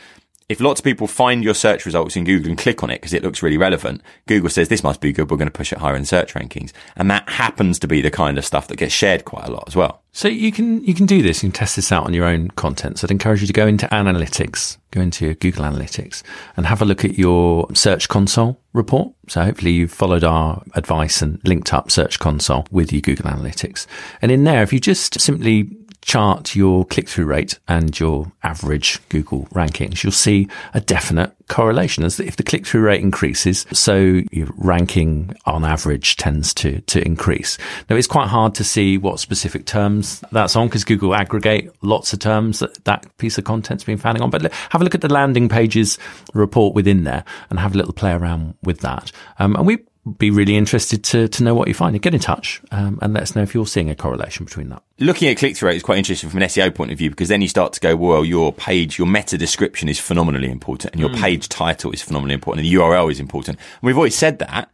if 0.49 0.59
lots 0.59 0.79
of 0.79 0.83
people 0.83 1.05
find 1.05 1.43
your 1.43 1.53
search 1.53 1.85
results 1.85 2.15
in 2.15 2.23
Google 2.23 2.49
and 2.49 2.57
click 2.57 2.81
on 2.81 2.89
it 2.89 2.95
because 2.95 3.13
it 3.13 3.23
looks 3.23 3.43
really 3.43 3.57
relevant, 3.57 4.01
Google 4.25 4.49
says 4.49 4.67
this 4.67 4.83
must 4.83 4.99
be 4.99 5.13
good. 5.13 5.29
We're 5.29 5.37
going 5.37 5.47
to 5.47 5.51
push 5.51 5.71
it 5.71 5.77
higher 5.77 5.95
in 5.95 6.05
search 6.05 6.33
rankings. 6.33 6.71
And 6.95 7.09
that 7.11 7.29
happens 7.29 7.77
to 7.79 7.87
be 7.87 8.01
the 8.01 8.09
kind 8.09 8.37
of 8.39 8.43
stuff 8.43 8.67
that 8.67 8.77
gets 8.77 8.93
shared 8.93 9.25
quite 9.25 9.47
a 9.47 9.51
lot 9.51 9.65
as 9.67 9.75
well. 9.75 10.01
So 10.11 10.27
you 10.27 10.51
can 10.51 10.83
you 10.83 10.95
can 10.95 11.05
do 11.05 11.21
this. 11.21 11.43
You 11.43 11.49
can 11.49 11.53
test 11.53 11.75
this 11.75 11.91
out 11.91 12.05
on 12.05 12.15
your 12.15 12.25
own 12.25 12.47
content. 12.49 12.97
So 12.97 13.05
I'd 13.05 13.11
encourage 13.11 13.41
you 13.41 13.47
to 13.47 13.53
go 13.53 13.67
into 13.67 13.85
analytics, 13.87 14.77
go 14.89 15.01
into 15.01 15.25
your 15.25 15.35
Google 15.35 15.65
Analytics, 15.65 16.23
and 16.57 16.65
have 16.65 16.81
a 16.81 16.85
look 16.85 17.05
at 17.05 17.17
your 17.17 17.67
Search 17.75 18.09
Console 18.09 18.59
report. 18.73 19.13
So 19.27 19.43
hopefully 19.43 19.71
you've 19.71 19.91
followed 19.91 20.23
our 20.23 20.63
advice 20.73 21.21
and 21.21 21.39
linked 21.43 21.73
up 21.75 21.91
Search 21.91 22.17
Console 22.17 22.65
with 22.71 22.91
your 22.91 23.01
Google 23.01 23.29
Analytics. 23.29 23.85
And 24.19 24.31
in 24.31 24.45
there, 24.45 24.63
if 24.63 24.73
you 24.73 24.79
just 24.79 25.21
simply 25.21 25.69
chart 26.09 26.55
your 26.55 26.85
click 26.85 27.07
through 27.07 27.25
rate 27.25 27.59
and 27.67 27.99
your 27.99 28.31
average 28.41 28.99
Google 29.09 29.45
rankings, 29.53 30.01
you'll 30.01 30.11
see 30.11 30.47
a 30.73 30.81
definite 30.81 31.31
correlation 31.49 32.03
as 32.03 32.19
if 32.19 32.35
the 32.35 32.41
click 32.41 32.65
through 32.65 32.81
rate 32.81 33.01
increases, 33.01 33.67
so 33.71 34.21
your 34.31 34.47
ranking 34.57 35.35
on 35.45 35.63
average 35.63 36.15
tends 36.15 36.51
to, 36.55 36.81
to 36.81 36.99
increase. 37.05 37.59
Now 37.91 37.95
it's 37.95 38.07
quite 38.07 38.27
hard 38.27 38.55
to 38.55 38.63
see 38.63 38.97
what 38.97 39.19
specific 39.19 39.67
terms 39.67 40.23
that's 40.31 40.55
on 40.55 40.67
because 40.67 40.83
Google 40.83 41.13
aggregate 41.13 41.71
lots 41.83 42.11
of 42.11 42.17
terms 42.17 42.57
that 42.57 42.83
that 42.85 43.05
piece 43.19 43.37
of 43.37 43.43
content's 43.43 43.83
been 43.83 43.99
founding 43.99 44.23
on. 44.23 44.31
But 44.31 44.51
have 44.71 44.81
a 44.81 44.83
look 44.83 44.95
at 44.95 45.01
the 45.01 45.13
landing 45.13 45.47
pages 45.47 45.99
report 46.33 46.73
within 46.73 47.03
there 47.03 47.23
and 47.51 47.59
have 47.59 47.75
a 47.75 47.77
little 47.77 47.93
play 47.93 48.13
around 48.13 48.55
with 48.63 48.79
that. 48.79 49.11
Um, 49.37 49.55
and 49.55 49.67
we 49.67 49.77
be 50.17 50.31
really 50.31 50.55
interested 50.55 51.03
to, 51.05 51.27
to 51.27 51.43
know 51.43 51.53
what 51.53 51.67
you 51.67 51.73
find. 51.73 51.99
Get 52.01 52.13
in 52.13 52.19
touch 52.19 52.61
um, 52.71 52.99
and 53.01 53.13
let 53.13 53.23
us 53.23 53.35
know 53.35 53.41
if 53.41 53.53
you're 53.53 53.67
seeing 53.67 53.89
a 53.89 53.95
correlation 53.95 54.45
between 54.45 54.69
that. 54.69 54.83
looking 54.99 55.27
at 55.29 55.37
click 55.37 55.55
through 55.55 55.69
rate 55.69 55.77
is 55.77 55.83
quite 55.83 55.97
interesting 55.97 56.29
from 56.29 56.41
an 56.41 56.47
SEO 56.47 56.73
point 56.73 56.91
of 56.91 56.97
view 56.97 57.09
because 57.09 57.29
then 57.29 57.41
you 57.41 57.47
start 57.47 57.73
to 57.73 57.79
go, 57.79 57.95
well, 57.95 58.23
your 58.25 58.53
page, 58.53 58.97
your 58.97 59.07
meta 59.07 59.37
description 59.37 59.89
is 59.89 59.99
phenomenally 59.99 60.49
important 60.49 60.93
and 60.93 60.99
your 60.99 61.09
page 61.09 61.49
title 61.49 61.91
is 61.91 62.01
phenomenally 62.01 62.33
important 62.33 62.65
and 62.65 62.73
the 62.73 62.79
URL 62.79 63.11
is 63.11 63.19
important. 63.19 63.57
And 63.57 63.87
we've 63.87 63.97
always 63.97 64.15
said 64.15 64.39
that. 64.39 64.71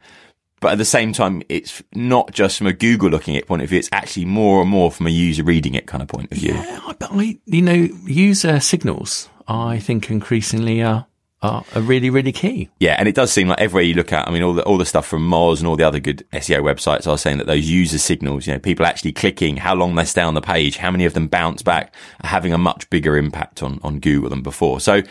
But 0.62 0.72
at 0.72 0.78
the 0.78 0.86
same 0.86 1.14
time, 1.14 1.44
it's 1.50 1.84
not 1.94 2.32
just 2.32 2.58
from 2.58 2.68
a 2.68 2.74
Google 2.74 3.10
looking 3.10 3.36
at 3.36 3.46
point 3.46 3.62
of 3.62 3.70
view. 3.70 3.78
It's 3.78 3.90
actually 3.92 4.26
more 4.26 4.62
and 4.62 4.70
more 4.70 4.90
from 4.90 5.06
a 5.06 5.12
user 5.12 5.44
reading 5.44 5.76
it 5.76 5.86
kind 5.86 6.02
of 6.02 6.08
point 6.08 6.32
of 6.32 6.38
view. 6.38 6.54
Yeah, 6.54 6.80
but 6.98 7.10
I, 7.12 7.38
you 7.46 7.62
know, 7.62 7.88
user 8.06 8.60
signals, 8.60 9.30
I 9.48 9.80
think 9.80 10.10
increasingly 10.10 10.82
are, 10.82 11.06
are, 11.42 11.64
are 11.76 11.82
really, 11.82 12.10
really 12.10 12.32
key. 12.32 12.70
Yeah, 12.80 12.96
and 12.98 13.08
it 13.08 13.16
does 13.16 13.32
seem 13.32 13.48
like 13.48 13.60
everywhere 13.60 13.84
you 13.84 13.94
look 13.94 14.14
at, 14.14 14.28
I 14.28 14.32
mean, 14.32 14.44
all 14.44 14.54
the 14.54 14.64
all 14.64 14.78
the 14.78 14.86
stuff 14.86 15.06
from 15.06 15.28
Moz 15.30 15.60
and 15.60 15.68
all 15.68 15.76
the 15.76 15.84
other 15.84 16.00
good 16.00 16.26
SEO 16.34 16.62
websites 16.62 17.08
are 17.08 17.18
saying 17.18 17.38
that 17.38 17.48
those 17.48 17.70
user 17.70 17.98
signals, 17.98 18.48
you 18.48 18.54
know, 18.54 18.60
people 18.60 18.86
actually 18.86 19.12
clicking, 19.12 19.58
how 19.58 19.76
long 19.76 19.96
they 19.96 20.06
stay 20.06 20.22
on 20.22 20.34
the 20.34 20.42
page, 20.42 20.78
how 20.78 20.92
many 20.92 21.06
of 21.06 21.14
them 21.14 21.28
bounce 21.28 21.62
back, 21.62 21.94
are 22.24 22.28
having 22.28 22.54
a 22.54 22.58
much 22.58 22.90
bigger 22.90 23.18
impact 23.18 23.62
on 23.62 23.80
on 23.84 24.00
Google 24.00 24.30
than 24.30 24.42
before. 24.42 24.80
So 24.80 25.04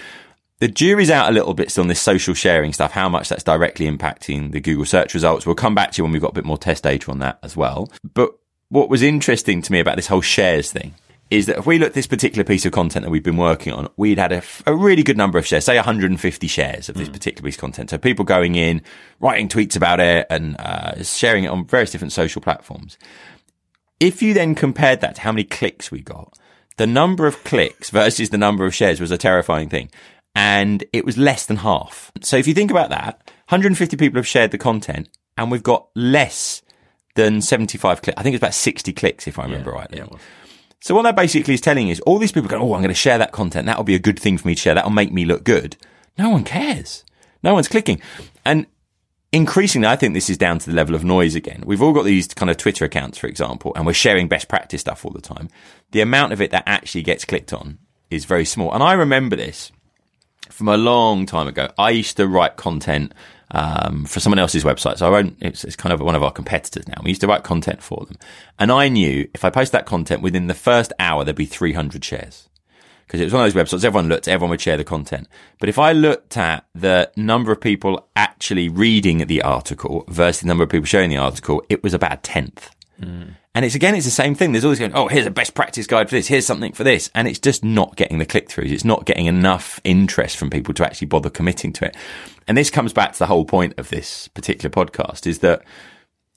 the 0.60 0.68
jury's 0.68 1.10
out 1.10 1.28
a 1.28 1.32
little 1.32 1.54
bit 1.54 1.70
still 1.70 1.82
on 1.82 1.88
this 1.88 2.00
social 2.00 2.34
sharing 2.34 2.72
stuff, 2.72 2.92
how 2.92 3.08
much 3.08 3.28
that's 3.28 3.42
directly 3.42 3.90
impacting 3.90 4.52
the 4.52 4.60
Google 4.60 4.84
search 4.84 5.14
results. 5.14 5.46
We'll 5.46 5.54
come 5.54 5.74
back 5.74 5.92
to 5.92 5.98
you 5.98 6.04
when 6.04 6.12
we've 6.12 6.22
got 6.22 6.30
a 6.30 6.34
bit 6.34 6.44
more 6.44 6.58
test 6.58 6.84
data 6.84 7.10
on 7.10 7.18
that 7.18 7.38
as 7.42 7.56
well. 7.56 7.90
But 8.14 8.30
what 8.68 8.88
was 8.88 9.02
interesting 9.02 9.62
to 9.62 9.72
me 9.72 9.80
about 9.80 9.96
this 9.96 10.06
whole 10.06 10.20
shares 10.20 10.72
thing 10.72 10.94
is 11.30 11.46
that 11.46 11.58
if 11.58 11.66
we 11.66 11.78
look 11.78 11.88
at 11.88 11.94
this 11.94 12.06
particular 12.06 12.44
piece 12.44 12.66
of 12.66 12.72
content 12.72 13.04
that 13.04 13.10
we've 13.10 13.22
been 13.22 13.36
working 13.36 13.72
on, 13.72 13.88
we'd 13.96 14.18
had 14.18 14.32
a, 14.32 14.36
f- 14.36 14.62
a 14.66 14.74
really 14.74 15.02
good 15.02 15.16
number 15.16 15.38
of 15.38 15.46
shares, 15.46 15.64
say 15.64 15.76
150 15.76 16.46
shares 16.46 16.88
of 16.88 16.96
this 16.96 17.08
particular 17.08 17.46
piece 17.46 17.56
of 17.56 17.60
content. 17.60 17.90
So 17.90 17.98
people 17.98 18.24
going 18.24 18.54
in, 18.54 18.82
writing 19.20 19.48
tweets 19.48 19.76
about 19.76 20.00
it 20.00 20.26
and 20.30 20.56
uh, 20.58 21.02
sharing 21.02 21.44
it 21.44 21.48
on 21.48 21.66
various 21.66 21.90
different 21.90 22.12
social 22.12 22.42
platforms. 22.42 22.98
If 24.00 24.22
you 24.22 24.34
then 24.34 24.54
compared 24.54 25.00
that 25.00 25.16
to 25.16 25.20
how 25.22 25.32
many 25.32 25.44
clicks 25.44 25.90
we 25.90 26.02
got, 26.02 26.36
the 26.76 26.86
number 26.86 27.26
of 27.26 27.42
clicks 27.44 27.90
versus 27.90 28.30
the 28.30 28.38
number 28.38 28.66
of 28.66 28.74
shares 28.74 29.00
was 29.00 29.10
a 29.10 29.18
terrifying 29.18 29.68
thing. 29.68 29.90
And 30.34 30.84
it 30.92 31.04
was 31.04 31.16
less 31.16 31.46
than 31.46 31.58
half. 31.58 32.10
So 32.22 32.36
if 32.36 32.46
you 32.48 32.54
think 32.54 32.70
about 32.70 32.90
that, 32.90 33.30
150 33.48 33.96
people 33.96 34.18
have 34.18 34.26
shared 34.26 34.50
the 34.50 34.58
content 34.58 35.08
and 35.38 35.50
we've 35.50 35.62
got 35.62 35.88
less 35.94 36.62
than 37.14 37.40
75 37.40 38.02
clicks. 38.02 38.18
I 38.18 38.22
think 38.22 38.34
it's 38.34 38.40
about 38.42 38.54
60 38.54 38.92
clicks 38.92 39.28
if 39.28 39.38
I 39.38 39.44
remember 39.44 39.70
rightly. 39.70 39.98
So 40.84 40.94
what 40.94 41.04
that 41.04 41.16
basically 41.16 41.54
is 41.54 41.62
telling 41.62 41.88
is 41.88 41.98
all 42.00 42.18
these 42.18 42.30
people 42.30 42.50
go, 42.50 42.58
Oh, 42.58 42.74
I'm 42.74 42.82
going 42.82 42.88
to 42.88 42.94
share 42.94 43.16
that 43.16 43.32
content. 43.32 43.64
That'll 43.64 43.84
be 43.84 43.94
a 43.94 43.98
good 43.98 44.20
thing 44.20 44.36
for 44.36 44.46
me 44.46 44.54
to 44.54 44.60
share. 44.60 44.74
That'll 44.74 44.90
make 44.90 45.10
me 45.10 45.24
look 45.24 45.42
good. 45.42 45.78
No 46.18 46.28
one 46.28 46.44
cares. 46.44 47.06
No 47.42 47.54
one's 47.54 47.68
clicking. 47.68 48.02
And 48.44 48.66
increasingly, 49.32 49.88
I 49.88 49.96
think 49.96 50.12
this 50.12 50.28
is 50.28 50.36
down 50.36 50.58
to 50.58 50.68
the 50.68 50.76
level 50.76 50.94
of 50.94 51.02
noise 51.02 51.34
again. 51.34 51.62
We've 51.64 51.80
all 51.80 51.94
got 51.94 52.04
these 52.04 52.28
kind 52.34 52.50
of 52.50 52.58
Twitter 52.58 52.84
accounts, 52.84 53.16
for 53.16 53.28
example, 53.28 53.72
and 53.74 53.86
we're 53.86 53.94
sharing 53.94 54.28
best 54.28 54.46
practice 54.46 54.82
stuff 54.82 55.06
all 55.06 55.10
the 55.10 55.22
time. 55.22 55.48
The 55.92 56.02
amount 56.02 56.34
of 56.34 56.42
it 56.42 56.50
that 56.50 56.64
actually 56.66 57.02
gets 57.02 57.24
clicked 57.24 57.54
on 57.54 57.78
is 58.10 58.26
very 58.26 58.44
small. 58.44 58.70
And 58.70 58.82
I 58.82 58.92
remember 58.92 59.36
this 59.36 59.72
from 60.50 60.68
a 60.68 60.76
long 60.76 61.24
time 61.24 61.48
ago. 61.48 61.70
I 61.78 61.90
used 61.90 62.18
to 62.18 62.28
write 62.28 62.58
content 62.58 63.14
um, 63.54 64.04
for 64.04 64.20
someone 64.20 64.38
else's 64.38 64.64
website. 64.64 64.98
So 64.98 65.06
I 65.06 65.10
won't, 65.10 65.36
it's, 65.40 65.64
it's 65.64 65.76
kind 65.76 65.92
of 65.92 66.00
one 66.00 66.14
of 66.14 66.22
our 66.22 66.32
competitors 66.32 66.86
now. 66.88 67.00
We 67.02 67.10
used 67.10 67.20
to 67.22 67.26
write 67.26 67.44
content 67.44 67.82
for 67.82 68.04
them. 68.04 68.16
And 68.58 68.70
I 68.72 68.88
knew 68.88 69.28
if 69.32 69.44
I 69.44 69.50
post 69.50 69.72
that 69.72 69.86
content 69.86 70.22
within 70.22 70.48
the 70.48 70.54
first 70.54 70.92
hour, 70.98 71.24
there'd 71.24 71.36
be 71.36 71.46
300 71.46 72.04
shares. 72.04 72.48
because 73.06 73.20
it 73.20 73.24
was 73.24 73.32
one 73.32 73.46
of 73.46 73.52
those 73.52 73.62
websites 73.62 73.84
everyone 73.84 74.08
looked, 74.08 74.28
everyone 74.28 74.50
would 74.50 74.60
share 74.60 74.76
the 74.76 74.84
content. 74.84 75.28
But 75.60 75.68
if 75.68 75.78
I 75.78 75.92
looked 75.92 76.36
at 76.36 76.66
the 76.74 77.10
number 77.16 77.52
of 77.52 77.60
people 77.60 78.08
actually 78.16 78.68
reading 78.68 79.18
the 79.26 79.42
article 79.42 80.04
versus 80.08 80.40
the 80.40 80.48
number 80.48 80.64
of 80.64 80.70
people 80.70 80.86
sharing 80.86 81.10
the 81.10 81.16
article, 81.18 81.62
it 81.68 81.82
was 81.82 81.94
about 81.94 82.12
a 82.12 82.16
tenth. 82.18 82.70
And 83.54 83.64
it's 83.64 83.74
again, 83.76 83.94
it's 83.94 84.04
the 84.04 84.10
same 84.10 84.34
thing. 84.34 84.52
There's 84.52 84.64
always 84.64 84.80
going, 84.80 84.94
oh, 84.94 85.06
here's 85.06 85.26
a 85.26 85.30
best 85.30 85.54
practice 85.54 85.86
guide 85.86 86.08
for 86.08 86.16
this. 86.16 86.26
Here's 86.26 86.46
something 86.46 86.72
for 86.72 86.82
this. 86.82 87.10
And 87.14 87.28
it's 87.28 87.38
just 87.38 87.64
not 87.64 87.94
getting 87.94 88.18
the 88.18 88.26
click 88.26 88.48
throughs. 88.48 88.72
It's 88.72 88.84
not 88.84 89.04
getting 89.04 89.26
enough 89.26 89.80
interest 89.84 90.36
from 90.36 90.50
people 90.50 90.74
to 90.74 90.84
actually 90.84 91.06
bother 91.06 91.30
committing 91.30 91.72
to 91.74 91.86
it. 91.86 91.96
And 92.48 92.58
this 92.58 92.70
comes 92.70 92.92
back 92.92 93.12
to 93.12 93.18
the 93.18 93.26
whole 93.26 93.44
point 93.44 93.74
of 93.78 93.90
this 93.90 94.28
particular 94.28 94.70
podcast 94.70 95.26
is 95.26 95.38
that 95.38 95.62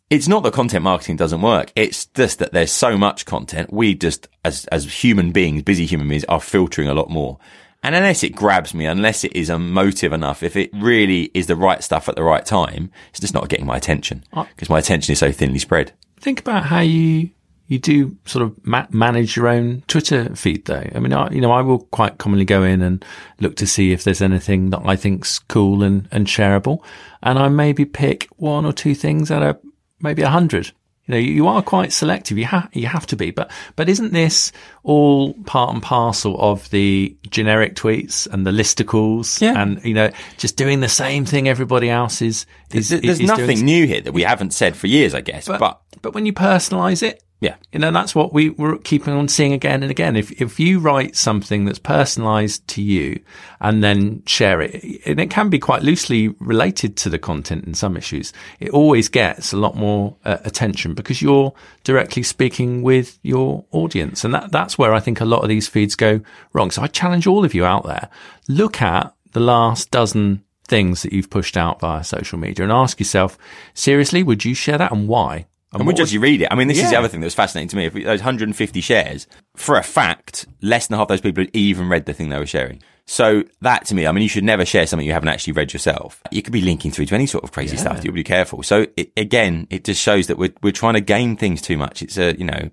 it's 0.10 0.28
not 0.28 0.44
that 0.44 0.54
content 0.54 0.84
marketing 0.84 1.18
doesn't 1.18 1.42
work. 1.42 1.72
It's 1.76 2.06
just 2.06 2.40
that 2.40 2.54
there's 2.54 2.72
so 2.72 2.98
much 2.98 3.26
content. 3.26 3.74
We 3.74 3.96
just, 3.96 4.28
as, 4.46 4.66
as 4.68 5.04
human 5.04 5.32
beings, 5.32 5.64
busy 5.64 5.86
human 5.86 6.08
beings, 6.08 6.24
are 6.26 6.40
filtering 6.40 6.88
a 6.88 6.94
lot 6.94 7.10
more. 7.10 7.40
And 7.84 7.94
unless 7.94 8.24
it 8.24 8.36
grabs 8.36 8.74
me, 8.74 8.86
unless 8.86 9.24
it 9.24 9.36
is 9.36 9.50
emotive 9.50 10.14
enough, 10.14 10.44
if 10.44 10.56
it 10.56 10.70
really 10.74 11.32
is 11.34 11.48
the 11.48 11.56
right 11.56 11.84
stuff 11.84 12.08
at 12.08 12.16
the 12.16 12.24
right 12.24 12.46
time, 12.46 12.92
it's 13.10 13.20
just 13.20 13.34
not 13.34 13.50
getting 13.50 13.66
my 13.66 13.76
attention 13.76 14.24
because 14.56 14.70
my 14.70 14.80
attention 14.80 15.14
is 15.14 15.20
so 15.20 15.32
thinly 15.32 15.60
spread. 15.60 15.94
Think 16.20 16.40
about 16.40 16.66
how 16.66 16.80
you 16.80 17.30
you 17.68 17.80
do 17.80 18.16
sort 18.26 18.44
of 18.44 18.66
ma- 18.66 18.88
manage 18.92 19.36
your 19.36 19.50
own 19.50 19.84
Twitter 19.88 20.34
feed, 20.36 20.66
though. 20.66 20.90
I 20.96 21.00
mean, 21.00 21.12
I, 21.12 21.30
you 21.32 21.42
know, 21.42 21.52
I 21.52 21.62
will 21.62 21.80
quite 21.80 22.18
commonly 22.18 22.46
go 22.46 22.64
in 22.64 22.82
and 22.82 23.04
look 23.42 23.58
to 23.58 23.68
see 23.68 23.92
if 23.92 24.06
there's 24.06 24.22
anything 24.22 24.70
that 24.70 24.82
I 24.86 24.96
think's 24.96 25.40
cool 25.40 25.84
and 25.84 26.08
and 26.12 26.28
shareable, 26.28 26.82
and 27.22 27.38
I 27.38 27.50
maybe 27.50 27.86
pick 27.86 28.28
one 28.38 28.66
or 28.66 28.74
two 28.74 28.96
things 28.96 29.32
out 29.32 29.44
of 29.44 29.60
maybe 30.00 30.22
a 30.22 30.30
hundred. 30.30 30.72
You 31.08 31.14
know, 31.14 31.20
you 31.20 31.48
are 31.48 31.62
quite 31.62 31.94
selective. 31.94 32.38
You 32.38 32.46
have 32.46 32.70
you 32.74 32.88
have 32.88 33.08
to 33.08 33.16
be, 33.16 33.32
but 33.32 33.50
but 33.76 33.88
isn't 33.88 34.12
this 34.12 34.52
all 34.84 35.34
part 35.46 35.74
and 35.74 35.82
parcel 35.82 36.36
of 36.40 36.70
the 36.70 37.16
generic 37.30 37.76
tweets 37.76 38.28
and 38.32 38.46
the 38.46 38.52
listicles? 38.52 39.42
Yeah. 39.42 39.62
and 39.62 39.84
you 39.84 39.94
know, 39.94 40.12
just 40.38 40.58
doing 40.58 40.82
the 40.82 40.90
same 40.90 41.26
thing 41.26 41.48
everybody 41.48 41.90
else 41.90 42.22
is. 42.22 42.46
is 42.74 42.90
There's 42.90 43.04
is 43.04 43.18
doing. 43.20 43.28
nothing 43.28 43.66
new 43.66 43.88
here 43.88 44.02
that 44.02 44.14
we 44.14 44.24
haven't 44.24 44.52
said 44.54 44.76
for 44.76 44.88
years, 44.88 45.14
I 45.16 45.22
guess. 45.22 45.48
But, 45.48 45.82
but 46.02 46.14
when 46.14 46.26
you 46.26 46.34
personalize 46.34 47.02
it, 47.02 47.24
yeah, 47.40 47.56
you 47.72 47.78
know, 47.78 47.92
that's 47.92 48.16
what 48.16 48.34
we 48.34 48.50
were 48.50 48.80
keeping 48.80 49.14
on 49.14 49.28
seeing 49.28 49.54
again 49.54 49.84
and 49.84 49.92
again. 49.92 50.16
If, 50.16 50.32
if 50.42 50.60
you 50.60 50.80
write 50.80 51.16
something 51.16 51.66
that's 51.66 51.78
personalized 51.78 52.68
to 52.70 52.82
you 52.82 53.20
and 53.62 53.84
then 53.84 54.24
share 54.26 54.60
it, 54.60 55.06
and 55.06 55.20
it 55.20 55.30
can 55.30 55.50
be 55.50 55.60
quite 55.60 55.84
loosely 55.84 56.30
related 56.40 56.98
to 56.98 57.10
the 57.10 57.20
content 57.20 57.66
in 57.66 57.76
some 57.76 57.96
issues, 57.96 58.34
it 58.60 58.72
always 58.72 59.08
gets 59.08 59.54
a 59.54 59.58
lot 59.58 59.76
more 59.76 60.16
uh, 60.26 60.38
attention 60.46 60.96
because 60.96 61.22
you're 61.22 61.54
directly 61.84 62.24
speaking 62.24 62.82
with 62.82 63.20
your 63.22 63.66
audience. 63.72 64.24
And 64.24 64.34
that, 64.34 64.52
that's 64.52 64.80
where 64.80 64.96
I 64.96 65.00
think 65.00 65.22
a 65.22 65.26
lot 65.26 65.44
of 65.44 65.50
these 65.50 65.68
feeds 65.68 65.96
go 65.96 66.22
wrong. 66.54 66.72
So 66.72 66.82
I 66.82 66.88
challenge 66.88 67.28
all 67.28 67.46
of 67.46 67.54
you 67.54 67.66
out 67.66 67.86
there, 67.86 68.10
look 68.48 68.82
at 68.82 69.14
the 69.34 69.40
last 69.40 69.92
dozen 69.92 70.44
things 70.68 71.04
that 71.04 71.14
you've 71.14 71.30
pushed 71.30 71.56
out 71.56 71.82
via 71.82 72.04
social 72.04 72.40
media 72.40 72.64
and 72.64 72.74
ask 72.74 73.00
yourself, 73.00 73.38
seriously, 73.76 74.24
would 74.24 74.44
you 74.44 74.56
share 74.56 74.80
that 74.80 74.92
and 74.92 75.08
why? 75.08 75.46
And 75.74 75.82
we 75.82 75.88
what 75.88 75.98
just 75.98 76.14
you 76.14 76.20
read 76.20 76.42
it. 76.42 76.48
I 76.50 76.56
mean, 76.56 76.68
this 76.68 76.82
is 76.82 76.90
the 76.90 76.98
other 76.98 77.10
thing 77.10 77.20
that 77.20 77.26
was 77.26 77.36
fascinating 77.36 77.68
to 77.70 77.76
me. 77.76 77.86
If 77.86 77.94
we, 77.94 78.04
those 78.04 78.20
150 78.20 78.82
shares, 78.82 79.28
for 79.56 79.78
a 79.78 79.84
fact, 79.84 80.46
less 80.62 80.88
than 80.88 80.98
half 80.98 81.10
those 81.10 81.22
people 81.22 81.44
had 81.44 81.56
even 81.56 81.90
read 81.90 82.06
the 82.06 82.14
thing 82.14 82.30
they 82.30 82.40
were 82.40 82.46
sharing. 82.46 82.82
So 83.06 83.44
that 83.62 83.86
to 83.86 83.96
me, 83.96 84.06
I 84.06 84.12
mean, 84.12 84.22
you 84.22 84.30
should 84.30 84.44
never 84.44 84.66
share 84.66 84.86
something 84.86 85.06
you 85.06 85.14
haven't 85.14 85.30
actually 85.30 85.54
read 85.54 85.72
yourself. 85.72 86.22
You 86.30 86.42
could 86.42 86.52
be 86.52 86.62
linking 86.62 86.92
through 86.92 87.06
to 87.08 87.16
any 87.16 87.26
sort 87.26 87.44
of 87.44 87.52
crazy 87.52 87.78
stuff. 87.78 87.96
You've 87.96 88.04
got 88.04 88.10
to 88.10 88.14
be 88.14 88.24
careful. 88.24 88.64
So 88.64 88.88
it, 88.98 89.12
again, 89.16 89.66
it 89.70 89.86
just 89.86 90.02
shows 90.02 90.28
that 90.28 90.38
we're, 90.38 90.54
we're 90.62 90.74
trying 90.74 90.96
to 90.96 91.02
game 91.02 91.38
things 91.38 91.62
too 91.62 91.78
much. 91.78 92.02
It's 92.02 92.18
a, 92.18 92.38
you 92.38 92.44
know, 92.46 92.70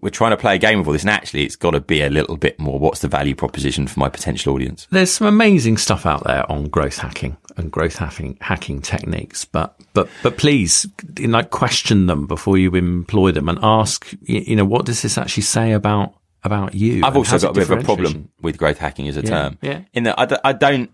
we're 0.00 0.10
trying 0.10 0.32
to 0.32 0.36
play 0.36 0.56
a 0.56 0.58
game 0.58 0.78
with 0.78 0.86
all 0.86 0.92
this 0.92 1.02
and 1.02 1.10
actually 1.10 1.44
it's 1.44 1.56
got 1.56 1.70
to 1.70 1.80
be 1.80 2.02
a 2.02 2.10
little 2.10 2.36
bit 2.36 2.58
more. 2.58 2.78
What's 2.78 3.00
the 3.00 3.08
value 3.08 3.34
proposition 3.34 3.86
for 3.86 4.00
my 4.00 4.08
potential 4.08 4.54
audience? 4.54 4.86
there's 4.90 5.12
some 5.12 5.26
amazing 5.26 5.76
stuff 5.76 6.04
out 6.04 6.24
there 6.24 6.50
on 6.50 6.68
growth 6.68 6.98
hacking 6.98 7.36
and 7.56 7.70
growth 7.70 7.96
hacking 7.96 8.36
hacking 8.40 8.82
techniques, 8.82 9.44
but 9.44 9.78
but 9.94 10.08
but 10.22 10.36
please, 10.36 10.86
you 11.18 11.28
know, 11.28 11.42
question 11.42 12.06
them 12.06 12.26
before 12.26 12.58
you 12.58 12.74
employ 12.74 13.32
them 13.32 13.48
and 13.48 13.58
ask, 13.62 14.12
you 14.22 14.56
know, 14.56 14.64
what 14.64 14.84
does 14.84 15.02
this 15.02 15.16
actually 15.16 15.44
say 15.44 15.72
about 15.72 16.14
about 16.44 16.74
you? 16.74 17.04
I've 17.04 17.16
also 17.16 17.38
got 17.38 17.50
a 17.50 17.54
bit 17.54 17.70
of 17.70 17.78
a 17.78 17.82
problem 17.82 18.30
with 18.40 18.58
growth 18.58 18.78
hacking 18.78 19.08
as 19.08 19.16
a 19.16 19.22
term. 19.22 19.58
yeah. 19.62 19.82
In 19.92 20.04
that 20.04 20.18
I, 20.18 20.26
d- 20.26 20.36
I 20.44 20.52
don't 20.52 20.90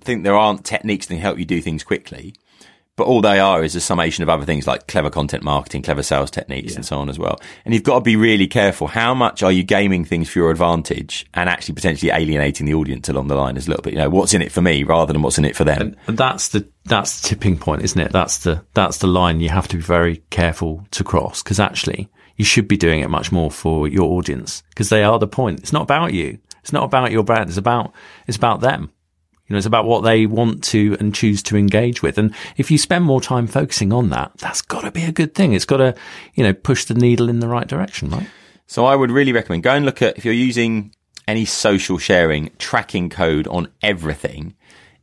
think 0.00 0.22
there 0.22 0.36
aren't 0.36 0.64
techniques 0.64 1.06
that 1.06 1.14
can 1.14 1.20
help 1.20 1.38
you 1.38 1.44
do 1.44 1.60
things 1.60 1.82
quickly, 1.82 2.34
but 2.96 3.06
all 3.06 3.20
they 3.20 3.38
are 3.38 3.62
is 3.62 3.76
a 3.76 3.80
summation 3.80 4.22
of 4.22 4.28
other 4.28 4.46
things 4.46 4.66
like 4.66 4.86
clever 4.86 5.10
content 5.10 5.42
marketing, 5.42 5.82
clever 5.82 6.02
sales 6.02 6.30
techniques, 6.30 6.74
and 6.74 6.84
so 6.84 6.98
on 6.98 7.08
as 7.08 7.18
well. 7.18 7.38
And 7.64 7.74
you've 7.74 7.82
got 7.82 7.96
to 7.96 8.00
be 8.00 8.16
really 8.16 8.46
careful. 8.46 8.86
How 8.86 9.14
much 9.14 9.42
are 9.42 9.52
you 9.52 9.62
gaming 9.62 10.04
things 10.04 10.30
for 10.30 10.38
your 10.38 10.50
advantage 10.50 11.26
and 11.34 11.48
actually 11.48 11.74
potentially 11.74 12.10
alienating 12.10 12.66
the 12.66 12.74
audience 12.74 13.08
along 13.08 13.28
the 13.28 13.34
line 13.34 13.56
as 13.56 13.66
a 13.66 13.70
little 13.70 13.82
bit? 13.82 13.92
You 13.92 13.98
know, 13.98 14.08
what's 14.08 14.32
in 14.32 14.40
it 14.40 14.50
for 14.50 14.62
me 14.62 14.82
rather 14.82 15.12
than 15.12 15.22
what's 15.22 15.38
in 15.38 15.44
it 15.44 15.56
for 15.56 15.64
them. 15.64 15.94
And 16.06 16.16
that's 16.16 16.48
the 16.48 16.66
that's 16.86 17.20
the 17.20 17.28
tipping 17.28 17.58
point, 17.58 17.82
isn't 17.82 18.00
it? 18.00 18.12
That's 18.12 18.38
the 18.38 18.64
that's 18.72 18.98
the 18.98 19.06
line 19.06 19.40
you 19.40 19.50
have 19.50 19.68
to 19.68 19.76
be 19.76 19.82
very 19.82 20.22
careful 20.30 20.86
to 20.92 21.04
cross 21.04 21.42
because 21.42 21.60
actually 21.60 22.08
you 22.36 22.44
should 22.44 22.68
be 22.68 22.76
doing 22.76 23.00
it 23.00 23.10
much 23.10 23.30
more 23.30 23.50
for 23.50 23.88
your 23.88 24.10
audience 24.12 24.62
because 24.70 24.88
they 24.88 25.04
are 25.04 25.18
the 25.18 25.26
point. 25.26 25.60
It's 25.60 25.72
not 25.72 25.82
about 25.82 26.14
you. 26.14 26.38
It's 26.62 26.72
not 26.72 26.84
about 26.84 27.12
your 27.12 27.22
brand. 27.24 27.48
It's 27.48 27.58
about 27.58 27.92
it's 28.26 28.36
about 28.36 28.60
them. 28.60 28.90
You 29.46 29.54
know, 29.54 29.58
it's 29.58 29.66
about 29.66 29.84
what 29.84 30.02
they 30.02 30.26
want 30.26 30.64
to 30.64 30.96
and 30.98 31.14
choose 31.14 31.42
to 31.44 31.56
engage 31.56 32.02
with. 32.02 32.18
And 32.18 32.34
if 32.56 32.70
you 32.70 32.78
spend 32.78 33.04
more 33.04 33.20
time 33.20 33.46
focusing 33.46 33.92
on 33.92 34.10
that, 34.10 34.32
that's 34.38 34.60
got 34.60 34.80
to 34.82 34.90
be 34.90 35.04
a 35.04 35.12
good 35.12 35.34
thing. 35.34 35.52
It's 35.52 35.64
got 35.64 35.76
to, 35.76 35.94
you 36.34 36.42
know, 36.42 36.52
push 36.52 36.84
the 36.84 36.94
needle 36.94 37.28
in 37.28 37.38
the 37.38 37.48
right 37.48 37.66
direction, 37.66 38.10
right? 38.10 38.28
So 38.66 38.86
I 38.86 38.96
would 38.96 39.12
really 39.12 39.32
recommend 39.32 39.62
go 39.62 39.70
and 39.70 39.84
look 39.84 40.02
at 40.02 40.18
if 40.18 40.24
you're 40.24 40.34
using 40.34 40.92
any 41.28 41.44
social 41.44 41.98
sharing 41.98 42.50
tracking 42.58 43.08
code 43.08 43.46
on 43.46 43.68
everything 43.82 44.54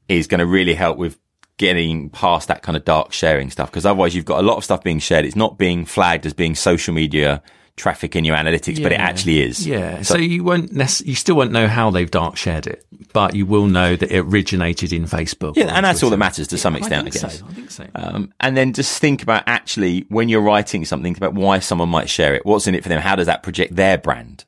is 0.10 0.28
going 0.28 0.40
to 0.40 0.46
really 0.46 0.74
help 0.74 0.98
with 0.98 1.18
getting 1.58 2.10
past 2.10 2.48
that 2.48 2.64
kind 2.64 2.76
of 2.76 2.84
dark 2.84 3.14
sharing 3.14 3.50
stuff 3.50 3.70
because 3.70 3.86
otherwise 3.86 4.16
you've 4.16 4.26
got 4.26 4.40
a 4.40 4.48
lot 4.48 4.58
of 4.58 4.64
stuff 4.64 4.84
being 4.84 5.00
shared. 5.00 5.26
It's 5.26 5.36
not 5.36 5.58
being 5.58 5.86
flagged 5.86 6.26
as 6.26 6.34
being 6.34 6.56
social 6.56 6.94
media 6.94 7.42
traffic 7.76 8.16
in 8.16 8.24
your 8.24 8.36
analytics, 8.36 8.82
but 8.82 8.92
it 8.92 9.00
actually 9.00 9.42
is. 9.42 9.66
Yeah. 9.66 10.02
So, 10.04 10.18
you 10.18 10.44
won't 10.44 10.72
nec- 10.74 11.02
you 11.06 11.16
still 11.16 11.36
won't 11.36 11.52
know 11.52 11.68
how 11.68 11.90
they've 11.90 12.10
dark 12.10 12.36
shared 12.38 12.68
it, 12.68 12.86
but 13.14 13.36
you 13.36 13.46
will 13.46 13.68
know 13.68 13.96
that 13.96 14.12
it 14.12 14.20
originated 14.20 14.94
in 14.94 15.06
Facebook. 15.06 15.56
Yeah, 15.56 15.76
and 15.76 15.86
that's 15.86 16.04
all 16.04 16.10
that 16.12 16.18
matters 16.18 16.48
to 16.50 16.58
some 16.58 16.76
extent, 16.76 17.06
I, 17.06 17.08
I 17.08 17.10
think 17.10 17.22
guess. 17.24 17.40
so. 17.40 17.46
I 17.46 17.54
think 17.54 17.72
so. 17.72 17.88
Um, 17.96 18.34
and 18.40 18.56
then 18.56 18.74
just 18.74 19.00
think 19.00 19.24
about 19.24 19.44
actually 19.48 20.06
when 20.10 20.30
you're 20.30 20.42
writing 20.42 20.86
something 20.86 21.16
about 21.18 21.34
why 21.34 21.60
someone 21.60 21.90
might 21.90 22.10
share 22.10 22.36
it. 22.36 22.46
What's 22.46 22.68
in 22.68 22.76
it 22.76 22.84
for 22.84 22.90
them? 22.90 23.02
How 23.02 23.16
does 23.16 23.26
that 23.26 23.44
project 23.44 23.76
their 23.76 23.98
brand? 23.98 24.46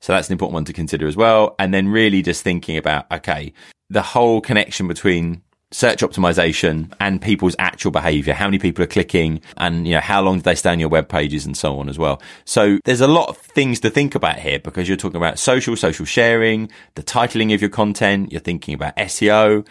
So 0.00 0.12
that's 0.12 0.28
an 0.28 0.32
important 0.32 0.54
one 0.54 0.64
to 0.64 0.72
consider 0.72 1.06
as 1.06 1.16
well. 1.16 1.54
And 1.58 1.72
then 1.72 1.88
really 1.88 2.22
just 2.22 2.42
thinking 2.42 2.76
about, 2.76 3.10
okay, 3.12 3.52
the 3.88 4.02
whole 4.02 4.40
connection 4.40 4.88
between 4.88 5.42
search 5.72 6.00
optimization 6.00 6.92
and 7.00 7.20
people's 7.20 7.56
actual 7.58 7.90
behavior. 7.90 8.34
How 8.34 8.46
many 8.46 8.58
people 8.58 8.84
are 8.84 8.88
clicking 8.88 9.40
and, 9.56 9.86
you 9.86 9.94
know, 9.94 10.00
how 10.00 10.22
long 10.22 10.36
do 10.36 10.42
they 10.42 10.54
stay 10.54 10.70
on 10.70 10.78
your 10.78 10.88
web 10.88 11.08
pages 11.08 11.44
and 11.46 11.56
so 11.56 11.78
on 11.78 11.88
as 11.88 11.98
well. 11.98 12.22
So 12.44 12.78
there's 12.84 13.00
a 13.00 13.08
lot 13.08 13.28
of 13.28 13.38
things 13.38 13.80
to 13.80 13.90
think 13.90 14.14
about 14.14 14.38
here 14.38 14.60
because 14.60 14.86
you're 14.86 14.96
talking 14.96 15.16
about 15.16 15.38
social, 15.38 15.74
social 15.74 16.04
sharing, 16.04 16.70
the 16.94 17.02
titling 17.02 17.52
of 17.54 17.60
your 17.60 17.70
content. 17.70 18.30
You're 18.30 18.40
thinking 18.40 18.74
about 18.74 18.96
SEO. 18.96 19.66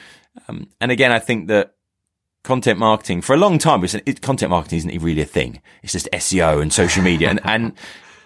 Um, 0.48 0.70
and 0.82 0.92
again, 0.92 1.12
I 1.12 1.20
think 1.20 1.48
that 1.48 1.76
content 2.44 2.80
marketing 2.80 3.22
for 3.22 3.34
a 3.34 3.38
long 3.38 3.60
time 3.60 3.82
was 3.82 3.94
it, 3.94 4.22
content 4.22 4.50
marketing 4.50 4.78
isn't 4.78 5.02
really 5.02 5.22
a 5.22 5.26
thing. 5.26 5.62
It's 5.84 5.94
just 5.94 6.10
SEO 6.12 6.62
and 6.62 6.74
social 6.74 7.04
media. 7.04 7.30
and, 7.30 7.40
and 7.44 7.74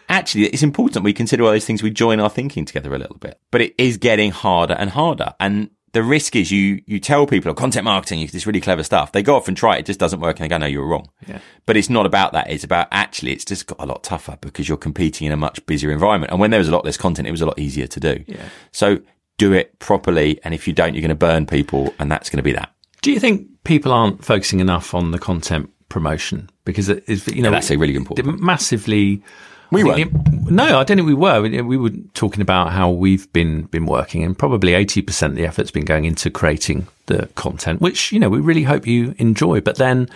actually 0.08 0.46
it's 0.48 0.64
important 0.64 1.04
we 1.04 1.14
consider 1.14 1.44
all 1.44 1.52
those 1.52 1.66
things. 1.66 1.84
We 1.84 1.92
join 1.92 2.20
our 2.20 2.30
thinking 2.30 2.66
together 2.66 2.94
a 2.94 3.00
little 3.00 3.18
bit, 3.18 3.40
but 3.52 3.62
it 3.62 3.76
is 3.78 3.98
getting 3.98 4.32
harder 4.32 4.76
and 4.76 4.90
harder. 4.90 5.34
And 5.40 5.70
the 5.96 6.04
risk 6.04 6.36
is 6.36 6.52
you, 6.52 6.82
you 6.86 7.00
tell 7.00 7.26
people 7.26 7.50
oh, 7.50 7.54
content 7.54 7.86
marketing 7.86 8.20
is 8.20 8.34
this 8.34 8.46
really 8.46 8.60
clever 8.60 8.84
stuff. 8.84 9.14
They 9.14 9.24
go 9.24 9.38
off 9.38 9.48
and 9.48 9.56
try 9.56 9.78
it. 9.78 9.80
It 9.80 9.86
just 9.86 10.00
doesn't 10.00 10.20
work 10.20 10.38
and 10.38 10.44
they 10.44 10.50
go, 10.50 10.58
no, 10.58 10.66
you 10.66 10.82
were 10.82 10.88
wrong. 10.88 11.08
Yeah. 11.26 11.40
But 11.66 11.78
it's 11.78 11.90
not 11.90 12.06
about 12.06 12.34
that. 12.34 12.50
It's 12.50 12.66
about 12.66 12.90
actually, 12.92 13.32
it's 13.32 13.46
just 13.46 13.66
got 13.66 13.80
a 13.80 13.86
lot 13.86 14.04
tougher 14.04 14.38
because 14.42 14.68
you're 14.68 14.78
competing 14.78 15.26
in 15.26 15.32
a 15.32 15.38
much 15.38 15.66
busier 15.66 15.92
environment. 15.92 16.34
And 16.34 16.42
when 16.42 16.52
there 16.52 16.60
was 16.60 16.68
a 16.68 16.72
lot 16.74 16.84
less 16.84 16.98
content, 16.98 17.30
it 17.30 17.32
was 17.32 17.40
a 17.40 17.46
lot 17.46 17.58
easier 17.58 17.88
to 17.88 18.00
do. 18.02 18.26
Yeah. 18.28 18.44
So 18.74 19.00
do 19.38 19.54
it 19.54 19.80
properly. 19.80 20.38
And 20.44 20.54
if 20.54 20.68
you 20.68 20.74
don't, 20.74 20.96
you're 20.96 21.02
going 21.02 21.08
to 21.08 21.16
burn 21.16 21.46
people 21.46 21.94
and 21.98 22.12
that's 22.12 22.30
going 22.30 22.40
to 22.40 22.44
be 22.44 22.52
that. 22.52 22.76
Do 23.02 23.10
you 23.10 23.20
think 23.22 23.48
people 23.64 23.94
aren't 23.94 24.22
focusing 24.22 24.60
enough 24.60 24.94
on 24.94 25.12
the 25.12 25.20
content 25.20 25.72
promotion 25.88 26.50
because 26.66 26.90
it 26.90 27.06
is 27.08 27.28
you 27.28 27.42
know 27.42 27.52
that's 27.52 27.72
a 27.72 27.78
really 27.78 27.96
important 27.96 28.42
massively. 28.42 29.24
We 29.72 29.84
were. 29.84 30.06
no, 30.50 30.80
I 30.80 30.84
don't 30.84 30.98
think 30.98 31.08
we 31.08 31.14
were. 31.14 31.42
We, 31.42 31.62
we 31.62 31.78
were 31.78 31.92
talking 32.14 32.42
about 32.42 32.72
how 32.72 32.90
we've 32.90 33.32
been 33.34 33.64
been 33.64 33.86
working, 33.86 34.24
and 34.24 34.38
probably 34.38 34.74
eighty 34.74 35.02
percent 35.02 35.34
of 35.34 35.38
the 35.38 35.46
effort's 35.46 35.72
been 35.72 35.86
going 35.86 36.06
into 36.06 36.30
creating 36.30 36.88
the 37.08 37.28
content, 37.36 37.82
which 37.82 38.12
you 38.12 38.20
know 38.20 38.30
we 38.30 38.40
really 38.40 38.64
hope 38.64 38.86
you 38.88 39.16
enjoy. 39.18 39.62
But 39.62 39.78
then, 39.78 40.10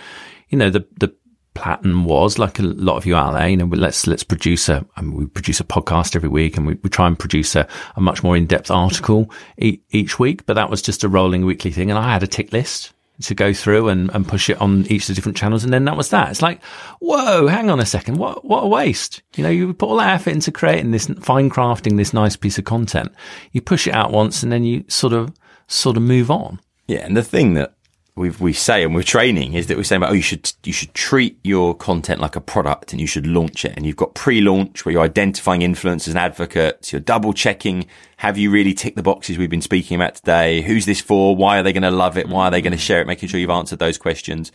you 0.48 0.58
know, 0.58 0.70
the 0.70 0.86
the 0.98 1.14
pattern 1.54 2.04
was 2.04 2.38
like 2.38 2.58
a 2.58 2.62
lot 2.62 2.96
of 2.96 3.06
you 3.06 3.16
out 3.16 3.32
there. 3.32 3.48
You 3.48 3.56
know, 3.56 3.66
let's 3.66 4.06
let's 4.06 4.22
produce 4.22 4.68
a. 4.68 4.86
I 4.96 5.02
mean, 5.02 5.14
we 5.14 5.26
produce 5.26 5.60
a 5.60 5.64
podcast 5.64 6.16
every 6.16 6.28
week, 6.28 6.56
and 6.56 6.66
we, 6.66 6.74
we 6.82 6.90
try 6.90 7.06
and 7.06 7.18
produce 7.18 7.56
a, 7.56 7.66
a 7.96 8.00
much 8.00 8.22
more 8.22 8.36
in 8.36 8.46
depth 8.46 8.70
article 8.70 9.30
e- 9.58 9.80
each 9.90 10.18
week. 10.18 10.46
But 10.46 10.54
that 10.54 10.70
was 10.70 10.82
just 10.82 11.04
a 11.04 11.08
rolling 11.08 11.44
weekly 11.44 11.70
thing, 11.70 11.90
and 11.90 11.98
I 11.98 12.12
had 12.12 12.22
a 12.22 12.28
tick 12.28 12.52
list. 12.52 12.92
To 13.22 13.34
go 13.34 13.52
through 13.52 13.88
and, 13.88 14.10
and 14.14 14.26
push 14.26 14.50
it 14.50 14.60
on 14.60 14.86
each 14.86 15.02
of 15.02 15.08
the 15.08 15.14
different 15.14 15.36
channels. 15.36 15.64
And 15.64 15.72
then 15.72 15.84
that 15.84 15.96
was 15.96 16.10
that. 16.10 16.30
It's 16.30 16.42
like, 16.42 16.62
whoa, 17.00 17.46
hang 17.46 17.70
on 17.70 17.80
a 17.80 17.86
second. 17.86 18.16
What, 18.16 18.44
what 18.44 18.64
a 18.64 18.68
waste. 18.68 19.22
You 19.36 19.44
know, 19.44 19.50
you 19.50 19.72
put 19.74 19.88
all 19.88 19.96
that 19.96 20.14
effort 20.14 20.30
into 20.30 20.52
creating 20.52 20.90
this 20.90 21.06
fine 21.20 21.50
crafting, 21.50 21.96
this 21.96 22.14
nice 22.14 22.36
piece 22.36 22.58
of 22.58 22.64
content. 22.64 23.12
You 23.52 23.60
push 23.60 23.86
it 23.86 23.94
out 23.94 24.12
once 24.12 24.42
and 24.42 24.50
then 24.50 24.64
you 24.64 24.84
sort 24.88 25.12
of, 25.12 25.32
sort 25.66 25.96
of 25.96 26.02
move 26.02 26.30
on. 26.30 26.60
Yeah. 26.86 27.04
And 27.06 27.16
the 27.16 27.22
thing 27.22 27.54
that 27.54 27.74
we 28.16 28.30
we 28.30 28.52
say 28.52 28.82
and 28.82 28.94
we're 28.94 29.02
training 29.02 29.54
is 29.54 29.66
that 29.68 29.76
we're 29.76 29.84
saying 29.84 30.02
about, 30.02 30.10
oh, 30.10 30.14
you 30.14 30.22
should, 30.22 30.52
you 30.64 30.72
should 30.72 30.92
treat 30.94 31.38
your 31.42 31.74
content 31.74 32.20
like 32.20 32.36
a 32.36 32.40
product 32.40 32.92
and 32.92 33.00
you 33.00 33.06
should 33.06 33.26
launch 33.26 33.64
it. 33.64 33.72
And 33.76 33.86
you've 33.86 33.96
got 33.96 34.14
pre-launch 34.14 34.84
where 34.84 34.92
you're 34.92 35.02
identifying 35.02 35.60
influencers 35.60 36.08
and 36.08 36.18
advocates. 36.18 36.92
You're 36.92 37.00
double 37.00 37.32
checking. 37.32 37.86
Have 38.18 38.36
you 38.36 38.50
really 38.50 38.74
ticked 38.74 38.96
the 38.96 39.02
boxes 39.02 39.38
we've 39.38 39.50
been 39.50 39.62
speaking 39.62 39.94
about 39.94 40.16
today? 40.16 40.62
Who's 40.62 40.86
this 40.86 41.00
for? 41.00 41.34
Why 41.36 41.58
are 41.58 41.62
they 41.62 41.72
going 41.72 41.82
to 41.82 41.90
love 41.90 42.18
it? 42.18 42.28
Why 42.28 42.46
are 42.46 42.50
they 42.50 42.62
going 42.62 42.72
to 42.72 42.78
mm. 42.78 42.82
share 42.82 43.00
it? 43.00 43.06
Making 43.06 43.28
sure 43.28 43.40
you've 43.40 43.50
answered 43.50 43.78
those 43.78 43.98
questions. 43.98 44.52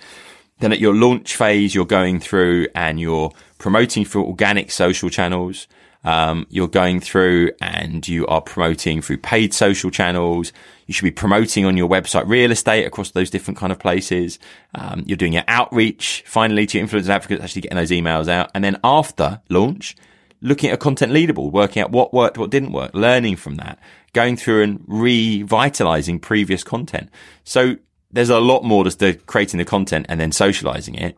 Then 0.60 0.72
at 0.72 0.80
your 0.80 0.96
launch 0.96 1.36
phase, 1.36 1.76
you're 1.76 1.86
going 1.86 2.20
through 2.20 2.68
and 2.76 3.00
you're 3.00 3.32
promoting 3.58 4.06
through 4.06 4.26
organic 4.26 4.72
social 4.72 5.10
channels. 5.10 5.68
Um, 6.06 6.46
you're 6.50 6.68
going 6.68 7.02
through 7.02 7.52
and 7.60 8.08
you 8.08 8.26
are 8.28 8.40
promoting 8.40 9.02
through 9.02 9.18
paid 9.18 9.54
social 9.54 9.90
channels. 9.90 10.54
You 10.86 10.94
should 10.94 11.04
be 11.04 11.12
promoting 11.12 11.66
on 11.66 11.76
your 11.76 11.90
website 11.90 12.28
real 12.28 12.52
estate 12.52 12.86
across 12.86 13.12
those 13.12 13.32
different 13.32 13.58
kind 13.58 13.72
of 13.72 13.80
places. 13.80 14.40
Um, 14.76 15.04
you're 15.08 15.18
doing 15.18 15.34
your 15.34 15.44
outreach 15.48 16.24
finally 16.28 16.68
to 16.68 16.78
your 16.78 16.88
influencers 16.88 17.10
advocates, 17.10 17.44
actually 17.44 17.64
getting 17.64 17.78
those 17.78 17.92
emails 17.92 18.28
out. 18.28 18.52
And 18.54 18.64
then 18.64 18.78
after 18.84 19.42
launch, 19.50 19.96
looking 20.42 20.70
at 20.70 20.76
a 20.76 20.78
content 20.78 21.12
leaderboard, 21.12 21.52
working 21.52 21.82
out 21.82 21.92
what 21.92 22.14
worked, 22.14 22.38
what 22.38 22.52
didn't 22.52 22.72
work, 22.72 22.92
learning 22.94 23.36
from 23.36 23.56
that, 23.56 23.80
going 24.14 24.38
through 24.38 24.62
and 24.62 24.84
revitalizing 24.86 26.20
previous 26.20 26.64
content. 26.64 27.10
So 27.44 27.78
there's 28.12 28.30
a 28.30 28.40
lot 28.40 28.64
more 28.64 28.84
just 28.84 29.00
to 29.00 29.16
creating 29.16 29.58
the 29.58 29.66
content 29.66 30.06
and 30.08 30.20
then 30.20 30.32
socializing 30.32 30.96
it. 30.96 31.18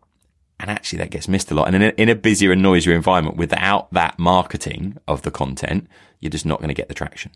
And 0.60 0.72
actually 0.72 1.00
that 1.00 1.12
gets 1.12 1.28
missed 1.28 1.52
a 1.52 1.56
lot. 1.56 1.68
And 1.68 1.76
in 1.76 1.82
a, 1.84 1.90
in 1.98 2.10
a 2.10 2.16
busier 2.16 2.52
and 2.52 2.62
noisier 2.62 2.94
environment 2.94 3.38
without 3.38 3.92
that 3.94 4.18
marketing 4.18 4.98
of 5.08 5.22
the 5.22 5.32
content, 5.32 5.88
you're 6.20 6.32
just 6.32 6.46
not 6.46 6.60
going 6.60 6.70
to 6.70 6.74
get 6.74 6.88
the 6.88 6.94
traction. 6.94 7.32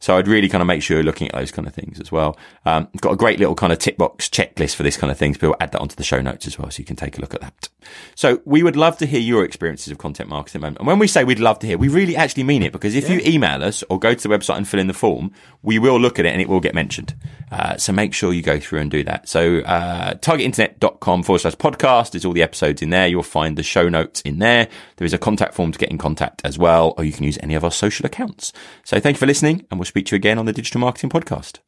So 0.00 0.16
I'd 0.16 0.26
really 0.26 0.48
kind 0.48 0.62
of 0.62 0.66
make 0.66 0.82
sure 0.82 0.96
you're 0.96 1.04
looking 1.04 1.28
at 1.28 1.34
those 1.34 1.52
kind 1.52 1.68
of 1.68 1.74
things 1.74 2.00
as 2.00 2.10
well. 2.10 2.36
Um, 2.64 2.88
got 3.00 3.12
a 3.12 3.16
great 3.16 3.38
little 3.38 3.54
kind 3.54 3.72
of 3.72 3.78
tick 3.78 3.98
box 3.98 4.28
checklist 4.28 4.74
for 4.74 4.82
this 4.82 4.96
kind 4.96 5.10
of 5.10 5.18
things, 5.18 5.38
but 5.38 5.48
we'll 5.48 5.56
add 5.60 5.72
that 5.72 5.80
onto 5.80 5.94
the 5.94 6.02
show 6.02 6.20
notes 6.20 6.46
as 6.46 6.58
well. 6.58 6.70
So 6.70 6.80
you 6.80 6.84
can 6.86 6.96
take 6.96 7.18
a 7.18 7.20
look 7.20 7.34
at 7.34 7.42
that. 7.42 7.68
So 8.14 8.40
we 8.44 8.62
would 8.62 8.76
love 8.76 8.96
to 8.98 9.06
hear 9.06 9.20
your 9.20 9.44
experiences 9.44 9.92
of 9.92 9.98
content 9.98 10.28
marketing. 10.28 10.62
Moment. 10.62 10.78
And 10.78 10.86
when 10.86 10.98
we 10.98 11.06
say 11.06 11.24
we'd 11.24 11.38
love 11.38 11.58
to 11.60 11.66
hear, 11.66 11.78
we 11.78 11.88
really 11.88 12.16
actually 12.16 12.44
mean 12.44 12.62
it 12.62 12.72
because 12.72 12.94
if 12.94 13.08
yeah. 13.08 13.16
you 13.16 13.22
email 13.24 13.62
us 13.62 13.84
or 13.90 13.98
go 13.98 14.14
to 14.14 14.28
the 14.28 14.34
website 14.34 14.56
and 14.56 14.66
fill 14.66 14.80
in 14.80 14.86
the 14.86 14.94
form, 14.94 15.32
we 15.62 15.78
will 15.78 16.00
look 16.00 16.18
at 16.18 16.26
it 16.26 16.30
and 16.30 16.40
it 16.40 16.48
will 16.48 16.60
get 16.60 16.74
mentioned. 16.74 17.14
Uh, 17.52 17.76
so 17.76 17.92
make 17.92 18.14
sure 18.14 18.32
you 18.32 18.42
go 18.42 18.58
through 18.58 18.78
and 18.78 18.90
do 18.90 19.04
that. 19.04 19.28
So, 19.28 19.58
uh, 19.60 20.14
targetinternet.com 20.14 21.22
forward 21.24 21.40
slash 21.40 21.56
podcast 21.56 22.14
is 22.14 22.24
all 22.24 22.32
the 22.32 22.42
episodes 22.42 22.80
in 22.80 22.90
there. 22.90 23.06
You'll 23.08 23.22
find 23.22 23.58
the 23.58 23.62
show 23.62 23.88
notes 23.88 24.20
in 24.22 24.38
there. 24.38 24.68
There 24.96 25.04
is 25.04 25.12
a 25.12 25.18
contact 25.18 25.54
form 25.54 25.72
to 25.72 25.78
get 25.78 25.90
in 25.90 25.98
contact 25.98 26.42
as 26.44 26.58
well, 26.58 26.94
or 26.96 27.04
you 27.04 27.12
can 27.12 27.24
use 27.24 27.38
any 27.42 27.54
of 27.54 27.64
our 27.64 27.72
social 27.72 28.06
accounts. 28.06 28.52
So 28.84 29.00
thank 29.00 29.16
you 29.16 29.18
for 29.18 29.26
listening 29.26 29.66
and 29.70 29.80
we'll 29.80 29.84
speak 29.90 30.06
to 30.06 30.14
you 30.14 30.16
again 30.16 30.38
on 30.38 30.46
the 30.46 30.52
Digital 30.52 30.80
Marketing 30.80 31.10
Podcast. 31.10 31.58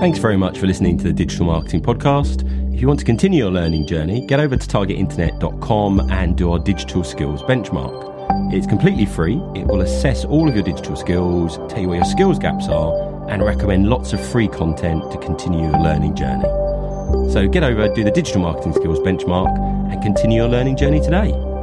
Thanks 0.00 0.18
very 0.18 0.36
much 0.36 0.58
for 0.58 0.66
listening 0.66 0.98
to 0.98 1.04
the 1.04 1.12
Digital 1.12 1.46
Marketing 1.46 1.80
Podcast. 1.80 2.42
If 2.74 2.80
you 2.80 2.88
want 2.88 2.98
to 2.98 3.06
continue 3.06 3.44
your 3.44 3.52
learning 3.52 3.86
journey, 3.86 4.26
get 4.26 4.40
over 4.40 4.56
to 4.56 4.66
targetinternet.com 4.66 6.10
and 6.10 6.36
do 6.36 6.50
our 6.50 6.58
digital 6.58 7.04
skills 7.04 7.40
benchmark. 7.42 8.52
It's 8.52 8.66
completely 8.66 9.06
free. 9.06 9.36
It 9.54 9.66
will 9.68 9.82
assess 9.82 10.24
all 10.24 10.48
of 10.48 10.56
your 10.56 10.64
digital 10.64 10.96
skills, 10.96 11.56
tell 11.68 11.78
you 11.78 11.88
where 11.88 11.98
your 11.98 12.04
skills 12.04 12.40
gaps 12.40 12.66
are, 12.66 13.30
and 13.30 13.44
recommend 13.44 13.88
lots 13.88 14.12
of 14.12 14.20
free 14.20 14.48
content 14.48 15.10
to 15.12 15.18
continue 15.18 15.70
your 15.70 15.78
learning 15.78 16.16
journey. 16.16 16.73
So 17.32 17.48
get 17.48 17.62
over, 17.62 17.88
do 17.88 18.04
the 18.04 18.10
digital 18.10 18.42
marketing 18.42 18.74
skills 18.74 18.98
benchmark, 19.00 19.56
and 19.92 20.02
continue 20.02 20.42
your 20.42 20.48
learning 20.48 20.76
journey 20.76 21.00
today. 21.00 21.53